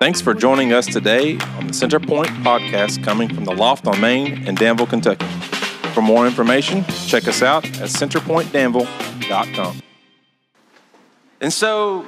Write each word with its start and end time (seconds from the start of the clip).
Thanks 0.00 0.22
for 0.22 0.32
joining 0.32 0.72
us 0.72 0.86
today 0.86 1.32
on 1.58 1.66
the 1.66 1.74
Centerpoint 1.74 2.28
podcast 2.42 3.04
coming 3.04 3.28
from 3.28 3.44
the 3.44 3.52
Loft 3.52 3.86
on 3.86 4.00
Main 4.00 4.48
in 4.48 4.54
Danville, 4.54 4.86
Kentucky. 4.86 5.26
For 5.92 6.00
more 6.00 6.26
information, 6.26 6.86
check 7.06 7.28
us 7.28 7.42
out 7.42 7.66
at 7.66 7.90
centerpointdanville.com. 7.90 9.82
And 11.42 11.52
so 11.52 12.06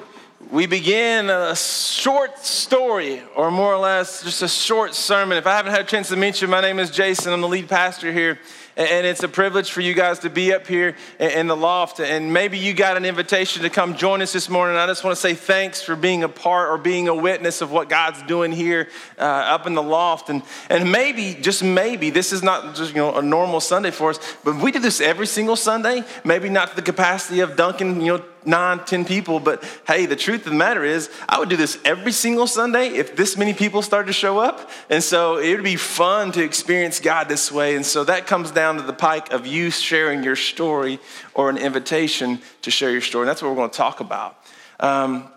we 0.50 0.64
begin 0.64 1.28
a 1.28 1.54
short 1.54 2.38
story, 2.38 3.20
or 3.36 3.50
more 3.50 3.74
or 3.74 3.78
less 3.78 4.22
just 4.24 4.40
a 4.40 4.48
short 4.48 4.94
sermon. 4.94 5.36
If 5.36 5.46
I 5.46 5.54
haven't 5.54 5.72
had 5.72 5.82
a 5.82 5.84
chance 5.84 6.08
to 6.08 6.16
meet 6.16 6.40
you, 6.40 6.48
my 6.48 6.62
name 6.62 6.78
is 6.78 6.90
Jason. 6.90 7.30
I'm 7.30 7.42
the 7.42 7.48
lead 7.48 7.68
pastor 7.68 8.10
here. 8.10 8.38
And 8.76 9.06
it's 9.06 9.22
a 9.22 9.28
privilege 9.28 9.70
for 9.70 9.82
you 9.82 9.92
guys 9.92 10.20
to 10.20 10.30
be 10.30 10.54
up 10.54 10.66
here 10.66 10.96
in 11.18 11.46
the 11.46 11.56
loft. 11.56 12.00
And 12.00 12.32
maybe 12.32 12.58
you 12.58 12.72
got 12.72 12.96
an 12.96 13.04
invitation 13.04 13.62
to 13.62 13.70
come 13.70 13.96
join 13.96 14.22
us 14.22 14.32
this 14.32 14.48
morning. 14.48 14.76
I 14.76 14.86
just 14.86 15.04
want 15.04 15.14
to 15.14 15.20
say 15.20 15.34
thanks 15.34 15.82
for 15.82 15.94
being 15.94 16.24
a 16.24 16.28
part 16.28 16.70
or 16.70 16.78
being 16.78 17.08
a 17.08 17.14
witness 17.14 17.60
of 17.60 17.70
what 17.70 17.90
God's 17.90 18.22
doing 18.22 18.50
here 18.50 18.88
uh, 19.18 19.22
up 19.22 19.66
in 19.66 19.74
the 19.74 19.82
loft. 19.82 20.30
And, 20.30 20.42
and 20.70 20.90
maybe, 20.90 21.34
just 21.34 21.62
maybe, 21.62 22.08
this 22.08 22.32
is 22.32 22.42
not 22.42 22.74
just 22.74 22.94
you 22.94 22.98
know 22.98 23.14
a 23.14 23.22
normal 23.22 23.60
Sunday 23.60 23.90
for 23.90 24.10
us, 24.10 24.18
but 24.42 24.56
we 24.56 24.72
do 24.72 24.78
this 24.78 25.00
every 25.00 25.26
single 25.26 25.56
Sunday. 25.56 26.02
Maybe 26.24 26.48
not 26.48 26.70
to 26.70 26.76
the 26.76 26.82
capacity 26.82 27.40
of 27.40 27.56
Duncan, 27.56 28.00
you 28.00 28.16
know, 28.16 28.24
nine, 28.44 28.80
ten 28.84 29.04
people, 29.04 29.40
but 29.40 29.64
hey, 29.86 30.06
the 30.06 30.16
truth 30.16 30.44
of 30.46 30.52
the 30.52 30.58
matter 30.58 30.84
is, 30.84 31.10
I 31.28 31.38
would 31.38 31.48
do 31.48 31.56
this 31.56 31.78
every 31.84 32.12
single 32.12 32.46
Sunday 32.46 32.88
if 32.88 33.16
this 33.16 33.36
many 33.36 33.54
people 33.54 33.82
started 33.82 34.06
to 34.06 34.12
show 34.12 34.38
up. 34.38 34.70
And 34.90 35.02
so 35.02 35.38
it 35.38 35.54
would 35.54 35.64
be 35.64 35.76
fun 35.76 36.32
to 36.32 36.42
experience 36.42 37.00
God 37.00 37.28
this 37.28 37.50
way. 37.50 37.76
And 37.76 37.84
so 37.84 38.04
that 38.04 38.26
comes 38.26 38.50
down 38.50 38.76
to 38.76 38.82
the 38.82 38.92
pike 38.92 39.32
of 39.32 39.46
you 39.46 39.70
sharing 39.70 40.22
your 40.22 40.36
story 40.36 40.98
or 41.34 41.50
an 41.50 41.56
invitation 41.56 42.40
to 42.62 42.70
share 42.70 42.90
your 42.90 43.00
story. 43.00 43.22
And 43.22 43.28
that's 43.28 43.42
what 43.42 43.48
we're 43.50 43.56
going 43.56 43.70
to 43.70 43.76
talk 43.76 44.00
about. 44.00 44.36
Um, 44.80 45.31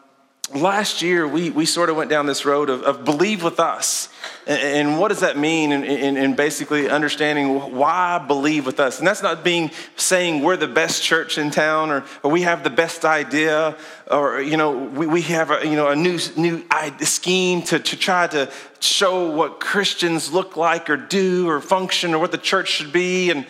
last 0.54 1.02
year, 1.02 1.28
we, 1.28 1.50
we 1.50 1.66
sort 1.66 1.90
of 1.90 1.96
went 1.96 2.10
down 2.10 2.28
this 2.28 2.46
road 2.46 2.70
of, 2.70 2.84
of 2.84 3.04
believe 3.04 3.44
with 3.44 3.60
us. 3.60 4.10
And, 4.46 5.00
what 5.00 5.08
does 5.08 5.22
that 5.22 5.38
mean? 5.38 5.72
And, 5.72 6.38
basically 6.38 6.90
understanding 6.90 7.76
why 7.76 8.20
believe 8.20 8.66
with 8.66 8.80
us. 8.80 9.00
And 9.00 9.08
that's 9.08 9.24
not 9.24 9.44
being 9.44 9.72
saying 9.96 10.44
we're 10.44 10.58
the 10.58 10.68
best 10.68 11.02
church 11.02 11.38
in 11.38 11.50
town 11.50 11.90
or, 11.90 12.04
or 12.22 12.30
we 12.30 12.42
have 12.42 12.64
the 12.64 12.70
best 12.70 13.06
idea 13.06 13.76
or, 14.12 14.42
you 14.42 14.58
know, 14.58 14.72
we, 14.72 15.08
we 15.08 15.22
have 15.24 15.50
a, 15.50 15.66
you 15.66 15.76
know, 15.76 15.88
a 15.88 15.96
new, 15.96 16.20
new 16.36 16.64
scheme 17.00 17.64
to, 17.64 17.80
to 17.80 17.98
try 17.98 18.28
to 18.28 18.52
show 18.80 19.32
what 19.32 19.60
Christians 19.60 20.32
look 20.32 20.56
like 20.56 20.90
or 20.90 20.98
do 20.98 21.50
or 21.50 21.60
function 21.60 22.14
or 22.14 22.20
what 22.20 22.32
the 22.32 22.38
church 22.38 22.70
should 22.70 22.94
be. 22.94 23.32
And 23.32 23.48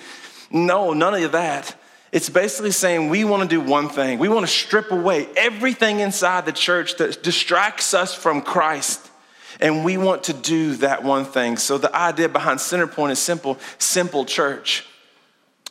no, 0.50 0.94
none 0.94 1.14
of 1.16 1.32
that. 1.34 1.76
It's 2.16 2.30
basically 2.30 2.72
saying 2.72 3.10
we 3.10 3.26
want 3.26 3.44
to 3.44 3.50
do 3.50 3.60
one 3.60 3.90
thing. 3.90 4.20
We 4.20 4.30
want 4.30 4.46
to 4.46 4.52
strip 4.52 4.90
away 4.90 5.28
everything 5.36 6.00
inside 6.00 6.46
the 6.46 6.54
church 6.54 6.96
that 6.96 7.22
distracts 7.22 7.94
us 7.94 8.16
from 8.16 8.42
Christ. 8.42 9.12
And 9.60 9.84
we 9.84 9.98
want 9.98 10.24
to 10.24 10.34
do 10.34 10.76
that 10.76 11.04
one 11.04 11.26
thing. 11.26 11.58
So 11.58 11.78
the 11.78 11.94
idea 11.94 12.30
behind 12.30 12.60
Centerpoint 12.60 13.12
is 13.12 13.20
simple, 13.20 13.60
simple 13.80 14.24
church. 14.24 14.86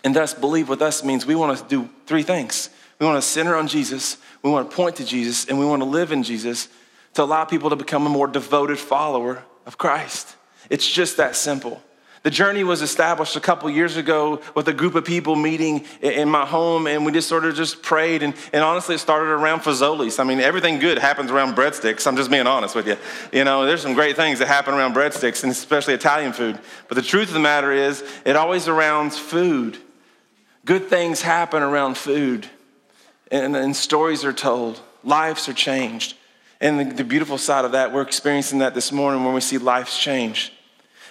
And 0.05 0.15
thus, 0.15 0.34
believe 0.34 0.69
with 0.69 0.83
us 0.83 1.03
means 1.03 1.25
we 1.25 1.34
want 1.34 1.56
to 1.56 1.65
do 1.67 1.89
three 2.05 2.22
things. 2.22 2.69
We 2.98 3.06
want 3.06 3.17
to 3.17 3.27
center 3.27 3.56
on 3.56 3.67
Jesus, 3.67 4.19
we 4.42 4.50
want 4.50 4.69
to 4.69 4.77
point 4.77 4.97
to 4.97 5.05
Jesus, 5.06 5.47
and 5.47 5.59
we 5.59 5.65
want 5.65 5.81
to 5.81 5.89
live 5.89 6.12
in 6.12 6.22
Jesus 6.22 6.69
to 7.15 7.22
allow 7.22 7.47
people 7.47 7.70
to 7.70 7.77
become 7.77 8.05
a 8.05 8.11
more 8.11 8.27
devoted 8.27 8.78
follower 8.78 9.42
of 9.65 9.78
Christ. 9.78 10.37
It's 10.69 10.87
just 10.87 11.17
that 11.17 11.37
simple. 11.37 11.83
The 12.25 12.30
journey 12.30 12.64
was 12.64 12.80
established 12.80 13.36
a 13.36 13.41
couple 13.41 13.69
years 13.69 13.98
ago 13.98 14.41
with 14.55 14.67
a 14.67 14.72
group 14.72 14.94
of 14.94 15.05
people 15.05 15.36
meeting 15.36 15.84
in 16.00 16.31
my 16.31 16.47
home, 16.47 16.86
and 16.86 17.05
we 17.05 17.12
just 17.12 17.28
sort 17.28 17.44
of 17.44 17.55
just 17.55 17.83
prayed. 17.83 18.22
And, 18.22 18.33
and 18.50 18.64
honestly, 18.64 18.94
it 18.94 19.00
started 19.00 19.28
around 19.28 19.61
Fazoli's. 19.61 20.19
I 20.19 20.25
mean, 20.25 20.41
everything 20.41 20.78
good 20.78 20.97
happens 20.98 21.31
around 21.31 21.55
breadsticks. 21.55 22.06
I'm 22.06 22.16
just 22.16 22.31
being 22.31 22.47
honest 22.47 22.75
with 22.75 22.89
you. 22.89 22.97
You 23.31 23.44
know, 23.44 23.66
there's 23.66 23.83
some 23.83 23.92
great 23.92 24.16
things 24.16 24.39
that 24.39 24.48
happen 24.48 24.72
around 24.72 24.94
breadsticks, 24.94 25.42
and 25.42 25.53
especially 25.53 25.92
Italian 25.92 26.33
food. 26.33 26.58
But 26.89 26.94
the 26.94 27.03
truth 27.03 27.28
of 27.28 27.34
the 27.34 27.41
matter 27.41 27.70
is, 27.70 28.03
it 28.25 28.36
always 28.36 28.62
surrounds 28.62 29.19
food. 29.19 29.77
Good 30.65 30.87
things 30.87 31.21
happen 31.21 31.62
around 31.62 31.98
food, 31.98 32.48
and, 33.31 33.54
and 33.54 33.77
stories 33.77 34.25
are 34.25 34.32
told, 34.32 34.81
lives 35.03 35.47
are 35.47 35.53
changed. 35.53 36.16
And 36.59 36.81
the, 36.81 36.84
the 36.84 37.04
beautiful 37.04 37.37
side 37.37 37.66
of 37.66 37.72
that, 37.72 37.93
we're 37.93 38.00
experiencing 38.00 38.60
that 38.60 38.72
this 38.72 38.93
morning 38.93 39.27
when 39.27 39.34
we 39.34 39.43
see 39.43 39.59
lives 39.59 39.98
change. 39.98 40.53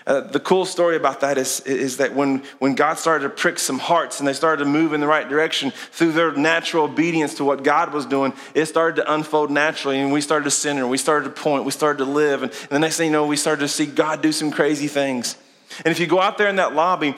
Uh, 0.05 0.21
the 0.21 0.39
cool 0.39 0.65
story 0.65 0.95
about 0.95 1.21
that 1.21 1.37
is, 1.37 1.61
is 1.61 1.97
that 1.97 2.13
when, 2.13 2.39
when 2.59 2.75
God 2.75 2.99
started 2.99 3.23
to 3.23 3.29
prick 3.29 3.57
some 3.57 3.79
hearts 3.79 4.19
and 4.19 4.27
they 4.27 4.33
started 4.33 4.63
to 4.63 4.69
move 4.69 4.93
in 4.93 4.99
the 4.99 5.07
right 5.07 5.27
direction 5.27 5.71
through 5.71 6.11
their 6.11 6.33
natural 6.33 6.85
obedience 6.85 7.35
to 7.35 7.45
what 7.45 7.63
God 7.63 7.93
was 7.93 8.05
doing, 8.05 8.33
it 8.53 8.65
started 8.65 8.97
to 8.97 9.13
unfold 9.13 9.49
naturally. 9.49 9.99
And 9.99 10.11
we 10.11 10.19
started 10.19 10.43
to 10.45 10.51
center, 10.51 10.85
we 10.85 10.97
started 10.97 11.25
to 11.25 11.41
point, 11.41 11.63
we 11.63 11.71
started 11.71 11.99
to 11.99 12.09
live. 12.09 12.43
And, 12.43 12.51
and 12.51 12.69
the 12.69 12.79
next 12.79 12.97
thing 12.97 13.07
you 13.07 13.11
know, 13.13 13.25
we 13.25 13.37
started 13.37 13.61
to 13.61 13.67
see 13.69 13.85
God 13.85 14.21
do 14.21 14.31
some 14.31 14.51
crazy 14.51 14.87
things. 14.87 15.37
And 15.85 15.87
if 15.87 15.99
you 15.99 16.07
go 16.07 16.19
out 16.19 16.37
there 16.37 16.49
in 16.49 16.57
that 16.57 16.75
lobby, 16.75 17.15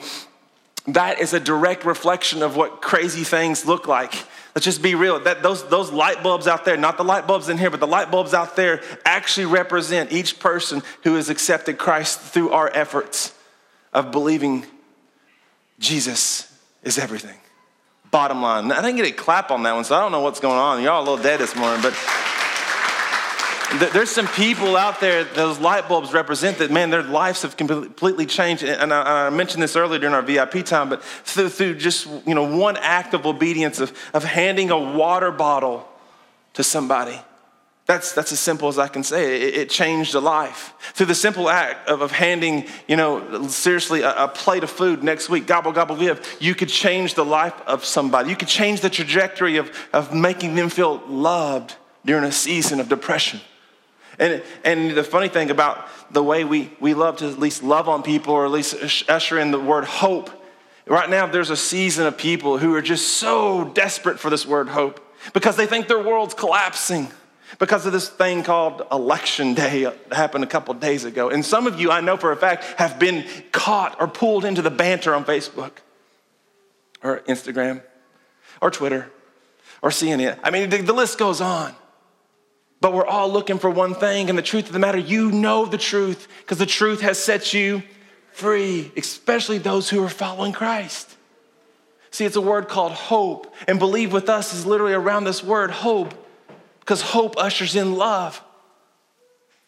that 0.88 1.20
is 1.20 1.32
a 1.32 1.40
direct 1.40 1.84
reflection 1.84 2.42
of 2.42 2.56
what 2.56 2.80
crazy 2.80 3.24
things 3.24 3.66
look 3.66 3.88
like. 3.88 4.14
Let's 4.56 4.64
just 4.64 4.80
be 4.80 4.94
real. 4.94 5.20
That, 5.20 5.42
those, 5.42 5.68
those 5.68 5.92
light 5.92 6.22
bulbs 6.22 6.46
out 6.46 6.64
there, 6.64 6.78
not 6.78 6.96
the 6.96 7.04
light 7.04 7.26
bulbs 7.26 7.50
in 7.50 7.58
here, 7.58 7.68
but 7.68 7.78
the 7.78 7.86
light 7.86 8.10
bulbs 8.10 8.32
out 8.32 8.56
there 8.56 8.80
actually 9.04 9.44
represent 9.44 10.12
each 10.12 10.38
person 10.38 10.82
who 11.04 11.16
has 11.16 11.28
accepted 11.28 11.76
Christ 11.76 12.18
through 12.18 12.52
our 12.52 12.70
efforts 12.72 13.34
of 13.92 14.10
believing 14.12 14.64
Jesus 15.78 16.50
is 16.82 16.96
everything. 16.96 17.36
Bottom 18.10 18.40
line. 18.40 18.72
I 18.72 18.80
didn't 18.80 18.96
get 18.96 19.06
a 19.06 19.12
clap 19.12 19.50
on 19.50 19.62
that 19.64 19.74
one, 19.74 19.84
so 19.84 19.94
I 19.94 20.00
don't 20.00 20.10
know 20.10 20.22
what's 20.22 20.40
going 20.40 20.56
on. 20.56 20.82
Y'all 20.82 21.00
a 21.00 21.04
little 21.06 21.22
dead 21.22 21.38
this 21.38 21.54
morning, 21.54 21.82
but. 21.82 21.94
There's 23.74 24.10
some 24.10 24.28
people 24.28 24.76
out 24.76 25.00
there, 25.00 25.24
those 25.24 25.58
light 25.58 25.88
bulbs 25.88 26.12
represent 26.12 26.58
that, 26.58 26.70
man, 26.70 26.90
their 26.90 27.02
lives 27.02 27.42
have 27.42 27.56
completely 27.56 28.24
changed. 28.24 28.62
And 28.62 28.94
I, 28.94 29.28
mentioned 29.30 29.62
this 29.62 29.74
earlier 29.74 29.98
during 29.98 30.14
our 30.14 30.22
VIP 30.22 30.64
time, 30.64 30.88
but 30.88 31.02
through, 31.02 31.48
through 31.48 31.74
just, 31.74 32.06
you 32.26 32.34
know, 32.34 32.56
one 32.56 32.76
act 32.76 33.12
of 33.12 33.26
obedience 33.26 33.80
of, 33.80 33.92
of 34.14 34.22
handing 34.24 34.70
a 34.70 34.78
water 34.78 35.32
bottle 35.32 35.86
to 36.54 36.62
somebody. 36.62 37.18
That's, 37.86 38.12
that's 38.12 38.32
as 38.32 38.40
simple 38.40 38.68
as 38.68 38.78
I 38.78 38.88
can 38.88 39.02
say. 39.02 39.42
It, 39.42 39.54
it 39.54 39.70
changed 39.70 40.14
a 40.14 40.20
life. 40.20 40.74
Through 40.94 41.06
the 41.06 41.14
simple 41.14 41.48
act 41.48 41.88
of, 41.88 42.02
of 42.02 42.12
handing, 42.12 42.66
you 42.88 42.96
know, 42.96 43.46
seriously, 43.48 44.02
a, 44.02 44.24
a, 44.24 44.28
plate 44.28 44.64
of 44.64 44.70
food 44.70 45.04
next 45.04 45.28
week, 45.28 45.46
gobble, 45.46 45.72
gobble, 45.72 45.96
live, 45.96 46.36
you 46.40 46.54
could 46.54 46.68
change 46.68 47.14
the 47.14 47.24
life 47.24 47.54
of 47.66 47.84
somebody. 47.84 48.30
You 48.30 48.36
could 48.36 48.48
change 48.48 48.80
the 48.80 48.90
trajectory 48.90 49.56
of, 49.56 49.70
of 49.92 50.12
making 50.12 50.56
them 50.56 50.68
feel 50.68 51.00
loved 51.08 51.76
during 52.04 52.24
a 52.24 52.32
season 52.32 52.80
of 52.80 52.88
depression. 52.88 53.40
And, 54.18 54.42
and 54.64 54.90
the 54.92 55.04
funny 55.04 55.28
thing 55.28 55.50
about 55.50 55.86
the 56.10 56.22
way 56.22 56.44
we, 56.44 56.70
we 56.80 56.94
love 56.94 57.18
to 57.18 57.28
at 57.28 57.38
least 57.38 57.62
love 57.62 57.88
on 57.88 58.02
people 58.02 58.34
or 58.34 58.46
at 58.46 58.50
least 58.50 59.08
usher 59.08 59.38
in 59.38 59.50
the 59.50 59.60
word 59.60 59.84
hope, 59.84 60.30
right 60.86 61.08
now 61.08 61.26
there's 61.26 61.50
a 61.50 61.56
season 61.56 62.06
of 62.06 62.16
people 62.16 62.58
who 62.58 62.74
are 62.74 62.82
just 62.82 63.16
so 63.18 63.64
desperate 63.64 64.18
for 64.18 64.30
this 64.30 64.46
word 64.46 64.68
hope 64.68 65.02
because 65.32 65.56
they 65.56 65.66
think 65.66 65.88
their 65.88 66.02
world's 66.02 66.34
collapsing 66.34 67.08
because 67.58 67.86
of 67.86 67.92
this 67.92 68.08
thing 68.08 68.42
called 68.42 68.82
election 68.90 69.54
day 69.54 69.84
that 69.84 70.12
happened 70.12 70.44
a 70.44 70.46
couple 70.46 70.74
days 70.74 71.04
ago. 71.04 71.30
And 71.30 71.44
some 71.44 71.66
of 71.66 71.80
you, 71.80 71.90
I 71.90 72.00
know 72.00 72.16
for 72.16 72.32
a 72.32 72.36
fact, 72.36 72.64
have 72.78 72.98
been 72.98 73.24
caught 73.52 74.00
or 74.00 74.08
pulled 74.08 74.44
into 74.44 74.62
the 74.62 74.70
banter 74.70 75.14
on 75.14 75.24
Facebook 75.24 75.72
or 77.02 77.20
Instagram 77.20 77.82
or 78.60 78.70
Twitter 78.70 79.10
or 79.82 79.90
CNN. 79.90 80.38
I 80.42 80.50
mean, 80.50 80.70
the, 80.70 80.78
the 80.78 80.92
list 80.92 81.18
goes 81.18 81.40
on. 81.40 81.74
But 82.80 82.92
we're 82.92 83.06
all 83.06 83.30
looking 83.30 83.58
for 83.58 83.70
one 83.70 83.94
thing, 83.94 84.28
and 84.28 84.38
the 84.38 84.42
truth 84.42 84.66
of 84.66 84.72
the 84.72 84.78
matter, 84.78 84.98
you 84.98 85.32
know 85.32 85.64
the 85.64 85.78
truth 85.78 86.28
because 86.40 86.58
the 86.58 86.66
truth 86.66 87.00
has 87.00 87.18
set 87.18 87.54
you 87.54 87.82
free, 88.32 88.92
especially 88.96 89.58
those 89.58 89.88
who 89.88 90.02
are 90.04 90.08
following 90.08 90.52
Christ. 90.52 91.16
See, 92.10 92.24
it's 92.24 92.36
a 92.36 92.40
word 92.40 92.68
called 92.68 92.92
hope, 92.92 93.54
and 93.66 93.78
believe 93.78 94.12
with 94.12 94.28
us 94.28 94.54
is 94.54 94.66
literally 94.66 94.94
around 94.94 95.24
this 95.24 95.42
word 95.42 95.70
hope 95.70 96.14
because 96.80 97.02
hope 97.02 97.36
ushers 97.36 97.76
in 97.76 97.94
love. 97.94 98.42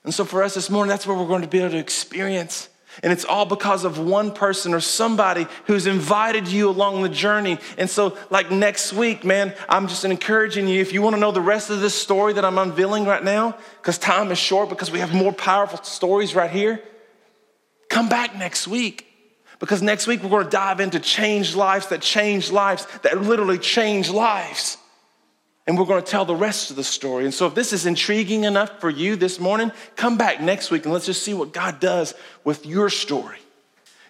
And 0.04 0.14
so 0.14 0.24
for 0.24 0.42
us 0.42 0.54
this 0.54 0.70
morning, 0.70 0.90
that's 0.90 1.06
where 1.06 1.16
we're 1.16 1.26
going 1.26 1.42
to 1.42 1.48
be 1.48 1.58
able 1.58 1.70
to 1.70 1.78
experience 1.78 2.68
and 3.02 3.12
it's 3.12 3.24
all 3.24 3.46
because 3.46 3.84
of 3.84 3.98
one 3.98 4.32
person 4.32 4.74
or 4.74 4.80
somebody 4.80 5.46
who's 5.66 5.86
invited 5.86 6.48
you 6.48 6.68
along 6.68 7.02
the 7.02 7.08
journey. 7.08 7.58
And 7.76 7.88
so, 7.88 8.16
like 8.30 8.50
next 8.50 8.92
week, 8.92 9.24
man, 9.24 9.54
I'm 9.68 9.88
just 9.88 10.04
encouraging 10.04 10.68
you 10.68 10.80
if 10.80 10.92
you 10.92 11.02
want 11.02 11.16
to 11.16 11.20
know 11.20 11.32
the 11.32 11.40
rest 11.40 11.70
of 11.70 11.80
this 11.80 11.94
story 11.94 12.32
that 12.34 12.44
I'm 12.44 12.58
unveiling 12.58 13.04
right 13.04 13.22
now, 13.22 13.56
because 13.80 13.98
time 13.98 14.30
is 14.30 14.38
short, 14.38 14.68
because 14.68 14.90
we 14.90 14.98
have 15.00 15.14
more 15.14 15.32
powerful 15.32 15.82
stories 15.82 16.34
right 16.34 16.50
here, 16.50 16.82
come 17.88 18.08
back 18.08 18.36
next 18.36 18.66
week. 18.68 19.04
Because 19.60 19.82
next 19.82 20.06
week 20.06 20.22
we're 20.22 20.30
going 20.30 20.44
to 20.44 20.50
dive 20.50 20.78
into 20.78 21.00
changed 21.00 21.56
lives 21.56 21.88
that 21.88 22.00
change 22.00 22.52
lives, 22.52 22.86
that 23.02 23.20
literally 23.20 23.58
change 23.58 24.08
lives 24.08 24.76
and 25.68 25.78
we're 25.78 25.84
going 25.84 26.02
to 26.02 26.10
tell 26.10 26.24
the 26.24 26.34
rest 26.34 26.70
of 26.70 26.76
the 26.76 26.82
story. 26.82 27.24
And 27.26 27.34
so, 27.34 27.46
if 27.46 27.54
this 27.54 27.74
is 27.74 27.84
intriguing 27.84 28.44
enough 28.44 28.80
for 28.80 28.88
you 28.88 29.16
this 29.16 29.38
morning, 29.38 29.70
come 29.96 30.16
back 30.16 30.40
next 30.40 30.70
week 30.70 30.84
and 30.84 30.94
let's 30.94 31.04
just 31.04 31.22
see 31.22 31.34
what 31.34 31.52
God 31.52 31.78
does 31.78 32.14
with 32.42 32.64
your 32.64 32.88
story. 32.88 33.36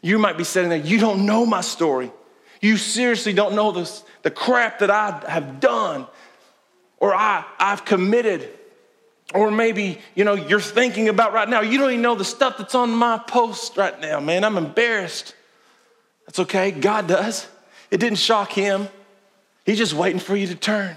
You 0.00 0.20
might 0.20 0.38
be 0.38 0.44
sitting 0.44 0.70
there, 0.70 0.78
you 0.78 1.00
don't 1.00 1.26
know 1.26 1.44
my 1.44 1.60
story. 1.60 2.12
You 2.60 2.76
seriously 2.76 3.32
don't 3.32 3.56
know 3.56 3.72
this, 3.72 4.04
the 4.22 4.30
crap 4.30 4.78
that 4.78 4.90
I 4.90 5.24
have 5.28 5.58
done 5.58 6.06
or 6.98 7.12
I, 7.12 7.44
I've 7.58 7.84
committed. 7.84 8.48
Or 9.34 9.50
maybe, 9.50 9.98
you 10.14 10.24
know, 10.24 10.34
you're 10.34 10.60
thinking 10.60 11.08
about 11.08 11.32
right 11.32 11.48
now, 11.48 11.60
you 11.60 11.76
don't 11.76 11.90
even 11.90 12.02
know 12.02 12.14
the 12.14 12.24
stuff 12.24 12.56
that's 12.56 12.76
on 12.76 12.90
my 12.90 13.18
post 13.18 13.76
right 13.76 14.00
now, 14.00 14.20
man. 14.20 14.44
I'm 14.44 14.56
embarrassed. 14.56 15.34
That's 16.26 16.38
okay. 16.38 16.70
God 16.70 17.08
does. 17.08 17.48
It 17.90 17.98
didn't 17.98 18.18
shock 18.18 18.52
him. 18.52 18.88
He's 19.66 19.76
just 19.76 19.92
waiting 19.92 20.20
for 20.20 20.36
you 20.36 20.46
to 20.46 20.54
turn. 20.54 20.96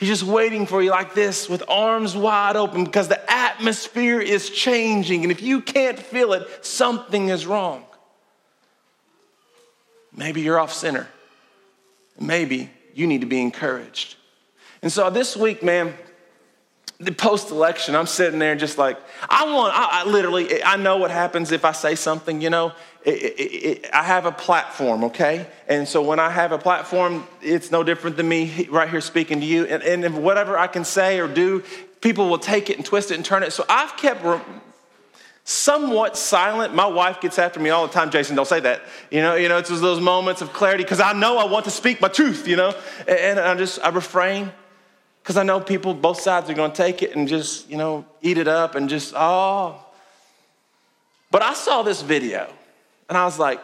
He's 0.00 0.08
just 0.08 0.22
waiting 0.22 0.64
for 0.64 0.82
you 0.82 0.90
like 0.90 1.12
this 1.12 1.46
with 1.46 1.62
arms 1.68 2.16
wide 2.16 2.56
open 2.56 2.84
because 2.84 3.08
the 3.08 3.30
atmosphere 3.30 4.18
is 4.18 4.48
changing. 4.48 5.24
And 5.24 5.30
if 5.30 5.42
you 5.42 5.60
can't 5.60 5.98
feel 5.98 6.32
it, 6.32 6.64
something 6.64 7.28
is 7.28 7.44
wrong. 7.44 7.84
Maybe 10.16 10.40
you're 10.40 10.58
off 10.58 10.72
center. 10.72 11.06
Maybe 12.18 12.70
you 12.94 13.06
need 13.06 13.20
to 13.20 13.26
be 13.26 13.42
encouraged. 13.42 14.16
And 14.80 14.90
so 14.90 15.10
this 15.10 15.36
week, 15.36 15.62
man, 15.62 15.92
the 16.98 17.12
post 17.12 17.50
election, 17.50 17.94
I'm 17.94 18.06
sitting 18.06 18.38
there 18.38 18.56
just 18.56 18.78
like, 18.78 18.96
I 19.28 19.52
want, 19.52 19.74
I, 19.74 20.00
I, 20.00 20.04
literally, 20.06 20.64
I 20.64 20.76
know 20.76 20.96
what 20.96 21.10
happens 21.10 21.52
if 21.52 21.66
I 21.66 21.72
say 21.72 21.94
something, 21.94 22.40
you 22.40 22.48
know. 22.48 22.72
It, 23.02 23.10
it, 23.10 23.40
it, 23.40 23.90
I 23.94 24.02
have 24.02 24.26
a 24.26 24.32
platform, 24.32 25.04
okay? 25.04 25.46
And 25.68 25.88
so 25.88 26.02
when 26.02 26.20
I 26.20 26.28
have 26.28 26.52
a 26.52 26.58
platform, 26.58 27.26
it's 27.40 27.70
no 27.70 27.82
different 27.82 28.16
than 28.16 28.28
me 28.28 28.68
right 28.70 28.90
here 28.90 29.00
speaking 29.00 29.40
to 29.40 29.46
you. 29.46 29.64
And, 29.64 30.04
and 30.04 30.22
whatever 30.22 30.58
I 30.58 30.66
can 30.66 30.84
say 30.84 31.18
or 31.18 31.26
do, 31.26 31.62
people 32.02 32.28
will 32.28 32.38
take 32.38 32.68
it 32.68 32.76
and 32.76 32.84
twist 32.84 33.10
it 33.10 33.14
and 33.14 33.24
turn 33.24 33.42
it. 33.42 33.52
So 33.52 33.64
I've 33.68 33.96
kept 33.96 34.22
somewhat 35.44 36.16
silent. 36.16 36.74
My 36.74 36.86
wife 36.86 37.20
gets 37.20 37.38
after 37.38 37.58
me 37.58 37.70
all 37.70 37.86
the 37.86 37.92
time, 37.92 38.10
Jason, 38.10 38.36
don't 38.36 38.46
say 38.46 38.60
that. 38.60 38.82
You 39.10 39.22
know, 39.22 39.34
you 39.34 39.48
know, 39.48 39.56
it's 39.56 39.68
those 39.68 40.00
moments 40.00 40.42
of 40.42 40.52
clarity 40.52 40.84
because 40.84 41.00
I 41.00 41.14
know 41.14 41.38
I 41.38 41.44
want 41.44 41.64
to 41.64 41.70
speak 41.70 42.02
my 42.02 42.08
truth, 42.08 42.46
you 42.46 42.56
know, 42.56 42.74
and 43.08 43.40
I 43.40 43.54
just, 43.54 43.80
I 43.82 43.88
refrain 43.88 44.52
because 45.22 45.36
I 45.36 45.42
know 45.42 45.58
people, 45.58 45.94
both 45.94 46.20
sides 46.20 46.50
are 46.50 46.54
going 46.54 46.70
to 46.70 46.76
take 46.76 47.02
it 47.02 47.16
and 47.16 47.26
just, 47.26 47.68
you 47.70 47.76
know, 47.76 48.04
eat 48.20 48.36
it 48.36 48.48
up 48.48 48.74
and 48.74 48.88
just, 48.88 49.14
oh. 49.16 49.84
But 51.30 51.42
I 51.42 51.54
saw 51.54 51.82
this 51.82 52.02
video 52.02 52.52
and 53.10 53.18
I 53.18 53.24
was 53.24 53.40
like, 53.40 53.60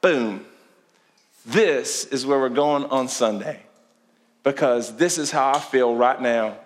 boom, 0.00 0.44
this 1.46 2.04
is 2.06 2.26
where 2.26 2.40
we're 2.40 2.48
going 2.48 2.84
on 2.86 3.06
Sunday 3.08 3.60
because 4.42 4.96
this 4.96 5.16
is 5.16 5.30
how 5.30 5.52
I 5.52 5.60
feel 5.60 5.94
right 5.94 6.20
now 6.20 6.58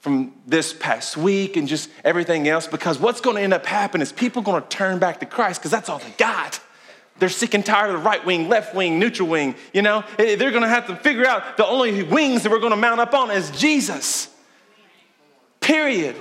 from 0.00 0.34
this 0.44 0.72
past 0.72 1.16
week 1.16 1.56
and 1.56 1.68
just 1.68 1.88
everything 2.04 2.48
else 2.48 2.66
because 2.66 2.98
what's 2.98 3.20
going 3.20 3.36
to 3.36 3.42
end 3.42 3.54
up 3.54 3.64
happening 3.64 4.02
is 4.02 4.12
people 4.12 4.42
going 4.42 4.60
to 4.60 4.68
turn 4.68 4.98
back 4.98 5.20
to 5.20 5.26
Christ 5.26 5.60
because 5.60 5.70
that's 5.70 5.88
all 5.88 5.98
they 5.98 6.10
got. 6.18 6.60
They're 7.20 7.28
sick 7.28 7.54
and 7.54 7.64
tired 7.64 7.94
of 7.94 8.02
the 8.02 8.06
right 8.06 8.24
wing, 8.26 8.48
left 8.48 8.74
wing, 8.74 8.98
neutral 8.98 9.28
wing. 9.28 9.54
You 9.72 9.82
know, 9.82 10.04
they're 10.18 10.50
going 10.50 10.62
to 10.62 10.68
have 10.68 10.88
to 10.88 10.96
figure 10.96 11.26
out 11.26 11.56
the 11.56 11.66
only 11.66 12.02
wings 12.02 12.42
that 12.42 12.50
we're 12.50 12.58
going 12.58 12.72
to 12.72 12.76
mount 12.76 13.00
up 13.00 13.14
on 13.14 13.30
is 13.30 13.52
Jesus. 13.52 14.28
Period. 15.60 16.16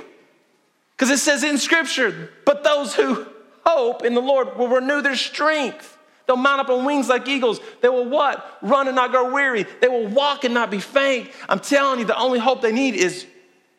Because 0.91 1.09
it 1.09 1.17
says 1.17 1.43
in 1.43 1.57
Scripture, 1.57 2.29
but 2.45 2.63
those 2.63 2.93
who 2.93 3.25
hope 3.65 4.03
in 4.03 4.13
the 4.13 4.21
Lord 4.21 4.57
will 4.57 4.67
renew 4.67 5.01
their 5.01 5.15
strength. 5.15 5.97
They'll 6.27 6.37
mount 6.37 6.61
up 6.61 6.69
on 6.69 6.85
wings 6.85 7.07
like 7.07 7.27
eagles. 7.27 7.59
They 7.81 7.89
will 7.89 8.09
what? 8.09 8.57
Run 8.61 8.87
and 8.87 8.95
not 8.95 9.11
grow 9.11 9.31
weary. 9.31 9.65
They 9.81 9.87
will 9.87 10.07
walk 10.07 10.43
and 10.43 10.53
not 10.53 10.71
be 10.71 10.79
faint. 10.79 11.29
I'm 11.47 11.59
telling 11.59 11.99
you, 11.99 12.05
the 12.05 12.17
only 12.17 12.39
hope 12.39 12.61
they 12.61 12.71
need 12.71 12.95
is 12.95 13.27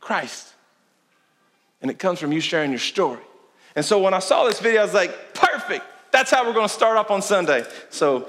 Christ. 0.01 0.55
And 1.83 1.91
it 1.91 1.99
comes 1.99 2.21
from 2.21 2.33
you 2.33 2.41
sharing 2.41 2.71
your 2.71 2.79
story. 2.79 3.21
And 3.75 3.85
so 3.85 4.01
when 4.01 4.15
I 4.15 4.21
saw 4.21 4.45
this 4.45 4.61
video, 4.61 4.81
I 4.81 4.85
was 4.85 4.95
like, 4.95 5.35
perfect. 5.35 5.85
That's 6.13 6.31
how 6.31 6.47
we're 6.47 6.55
going 6.55 6.69
to 6.69 6.73
start 6.73 6.97
off 6.97 7.11
on 7.11 7.21
Sunday. 7.21 7.65
So, 7.91 8.29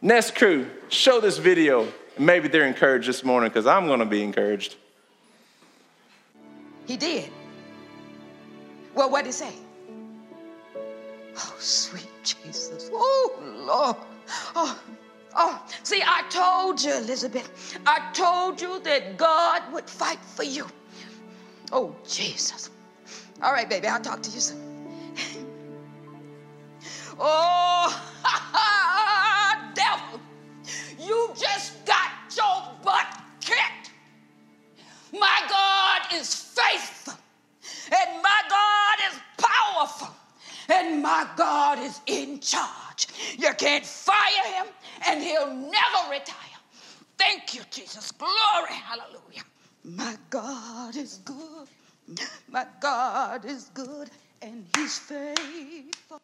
Nest 0.00 0.36
crew, 0.36 0.66
show 0.88 1.20
this 1.20 1.38
video. 1.38 1.88
Maybe 2.18 2.48
they're 2.48 2.66
encouraged 2.66 3.08
this 3.08 3.24
morning 3.24 3.50
because 3.50 3.66
I'm 3.66 3.86
going 3.86 3.98
to 3.98 4.06
be 4.06 4.22
encouraged. 4.22 4.76
He 6.86 6.96
did. 6.96 7.30
Well, 8.94 9.10
what 9.10 9.24
did 9.24 9.28
he 9.28 9.32
say? 9.32 9.52
Oh, 11.36 11.56
sweet 11.58 12.08
Jesus. 12.24 12.90
Oh, 12.92 13.38
Lord. 13.66 13.96
Oh, 14.56 14.80
oh. 15.36 15.66
See, 15.82 16.02
I 16.04 16.22
told 16.30 16.82
you, 16.82 16.94
Elizabeth. 16.96 17.78
I 17.86 18.10
told 18.12 18.60
you 18.60 18.80
that 18.80 19.16
God 19.18 19.62
would 19.72 19.88
fight 19.88 20.24
for 20.24 20.44
you. 20.44 20.66
Oh, 21.72 21.94
Jesus. 22.08 22.70
All 23.42 23.52
right, 23.52 23.68
baby, 23.68 23.88
I'll 23.88 24.00
talk 24.00 24.22
to 24.22 24.30
you 24.30 24.40
soon. 24.40 24.86
Oh, 27.18 27.88
devil, 29.74 30.20
you 30.98 31.30
just 31.38 31.84
got 31.86 32.10
your 32.36 32.74
butt 32.84 33.06
kicked. 33.40 33.90
My 35.12 35.40
God 35.48 36.02
is 36.14 36.34
faithful, 36.34 37.14
and 37.92 38.22
my 38.22 38.42
God 38.50 38.98
is 39.12 39.20
powerful, 39.38 40.14
and 40.68 41.02
my 41.02 41.28
God 41.36 41.78
is 41.78 42.00
in 42.06 42.40
charge. 42.40 43.08
You 43.38 43.52
can't 43.54 43.84
fire 43.84 44.54
him, 44.54 44.66
and 45.08 45.22
he'll 45.22 45.54
never 45.54 46.10
retire. 46.10 46.58
Thank 47.18 47.54
you, 47.54 47.62
Jesus. 47.70 48.12
Glory, 48.12 48.72
hallelujah. 48.72 49.42
My 49.84 50.16
God 50.30 50.96
is 50.96 51.20
good. 51.24 51.68
My 52.48 52.66
God 52.80 53.44
is 53.44 53.70
good, 53.74 54.10
and 54.42 54.66
he's 54.76 54.98
faithful. 54.98 56.20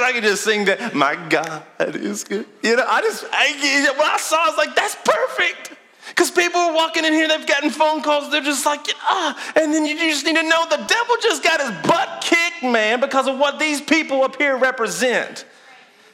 I 0.00 0.12
could 0.12 0.22
just 0.22 0.44
sing 0.44 0.64
that. 0.66 0.94
My 0.94 1.16
God 1.28 1.62
is 1.78 2.24
good. 2.24 2.46
You 2.62 2.76
know, 2.76 2.84
I 2.86 3.00
just, 3.00 3.24
I, 3.30 3.92
when 3.96 4.08
I 4.08 4.16
saw, 4.18 4.44
I 4.44 4.48
was 4.48 4.56
like, 4.56 4.74
that's 4.74 4.96
perfect. 5.04 5.72
Because 6.08 6.30
people 6.30 6.60
are 6.60 6.74
walking 6.74 7.04
in 7.04 7.12
here, 7.12 7.26
they've 7.26 7.46
gotten 7.46 7.70
phone 7.70 8.02
calls, 8.02 8.30
they're 8.30 8.42
just 8.42 8.66
like, 8.66 8.80
ah. 9.02 9.52
And 9.56 9.72
then 9.72 9.86
you 9.86 9.96
just 9.96 10.24
need 10.26 10.36
to 10.36 10.42
know 10.42 10.66
the 10.68 10.76
devil 10.76 11.16
just 11.22 11.42
got 11.42 11.60
his 11.60 11.70
butt 11.88 12.22
kicked, 12.22 12.62
man, 12.62 13.00
because 13.00 13.26
of 13.26 13.38
what 13.38 13.58
these 13.58 13.80
people 13.80 14.22
up 14.22 14.36
here 14.36 14.56
represent. 14.56 15.46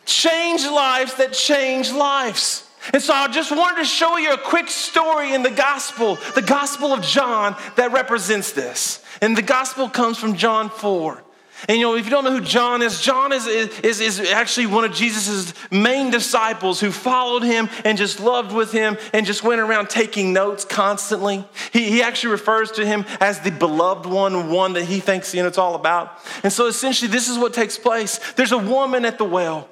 Change 0.06 0.64
lives 0.64 1.14
that 1.16 1.32
change 1.32 1.92
lives. 1.92 2.66
And 2.92 3.02
so 3.02 3.12
I 3.12 3.28
just 3.28 3.50
wanted 3.50 3.76
to 3.76 3.84
show 3.84 4.16
you 4.16 4.32
a 4.32 4.38
quick 4.38 4.68
story 4.68 5.34
in 5.34 5.42
the 5.42 5.50
gospel, 5.50 6.16
the 6.34 6.42
gospel 6.42 6.92
of 6.92 7.02
John, 7.02 7.56
that 7.76 7.92
represents 7.92 8.52
this. 8.52 9.04
And 9.20 9.36
the 9.36 9.42
gospel 9.42 9.88
comes 9.88 10.18
from 10.18 10.34
John 10.34 10.70
4. 10.70 11.22
And 11.68 11.78
you 11.78 11.84
know, 11.84 11.96
if 11.96 12.04
you 12.04 12.10
don't 12.10 12.24
know 12.24 12.32
who 12.32 12.40
John 12.40 12.82
is, 12.82 13.00
John 13.00 13.32
is, 13.32 13.46
is, 13.46 14.00
is 14.00 14.20
actually 14.30 14.66
one 14.66 14.84
of 14.84 14.92
Jesus' 14.92 15.52
main 15.70 16.10
disciples 16.10 16.80
who 16.80 16.90
followed 16.90 17.42
him 17.42 17.68
and 17.84 17.98
just 17.98 18.20
loved 18.20 18.52
with 18.52 18.72
him 18.72 18.96
and 19.12 19.26
just 19.26 19.42
went 19.42 19.60
around 19.60 19.90
taking 19.90 20.32
notes 20.32 20.64
constantly. 20.64 21.44
He, 21.72 21.90
he 21.90 22.02
actually 22.02 22.32
refers 22.32 22.72
to 22.72 22.86
him 22.86 23.04
as 23.20 23.40
the 23.40 23.50
beloved 23.50 24.06
one, 24.06 24.50
one 24.50 24.72
that 24.74 24.84
he 24.84 25.00
thinks 25.00 25.34
you 25.34 25.42
know, 25.42 25.48
it's 25.48 25.58
all 25.58 25.74
about. 25.74 26.18
And 26.42 26.52
so 26.52 26.66
essentially, 26.66 27.10
this 27.10 27.28
is 27.28 27.38
what 27.38 27.54
takes 27.54 27.78
place. 27.78 28.18
There's 28.32 28.52
a 28.52 28.58
woman 28.58 29.04
at 29.04 29.18
the 29.18 29.24
well, 29.24 29.68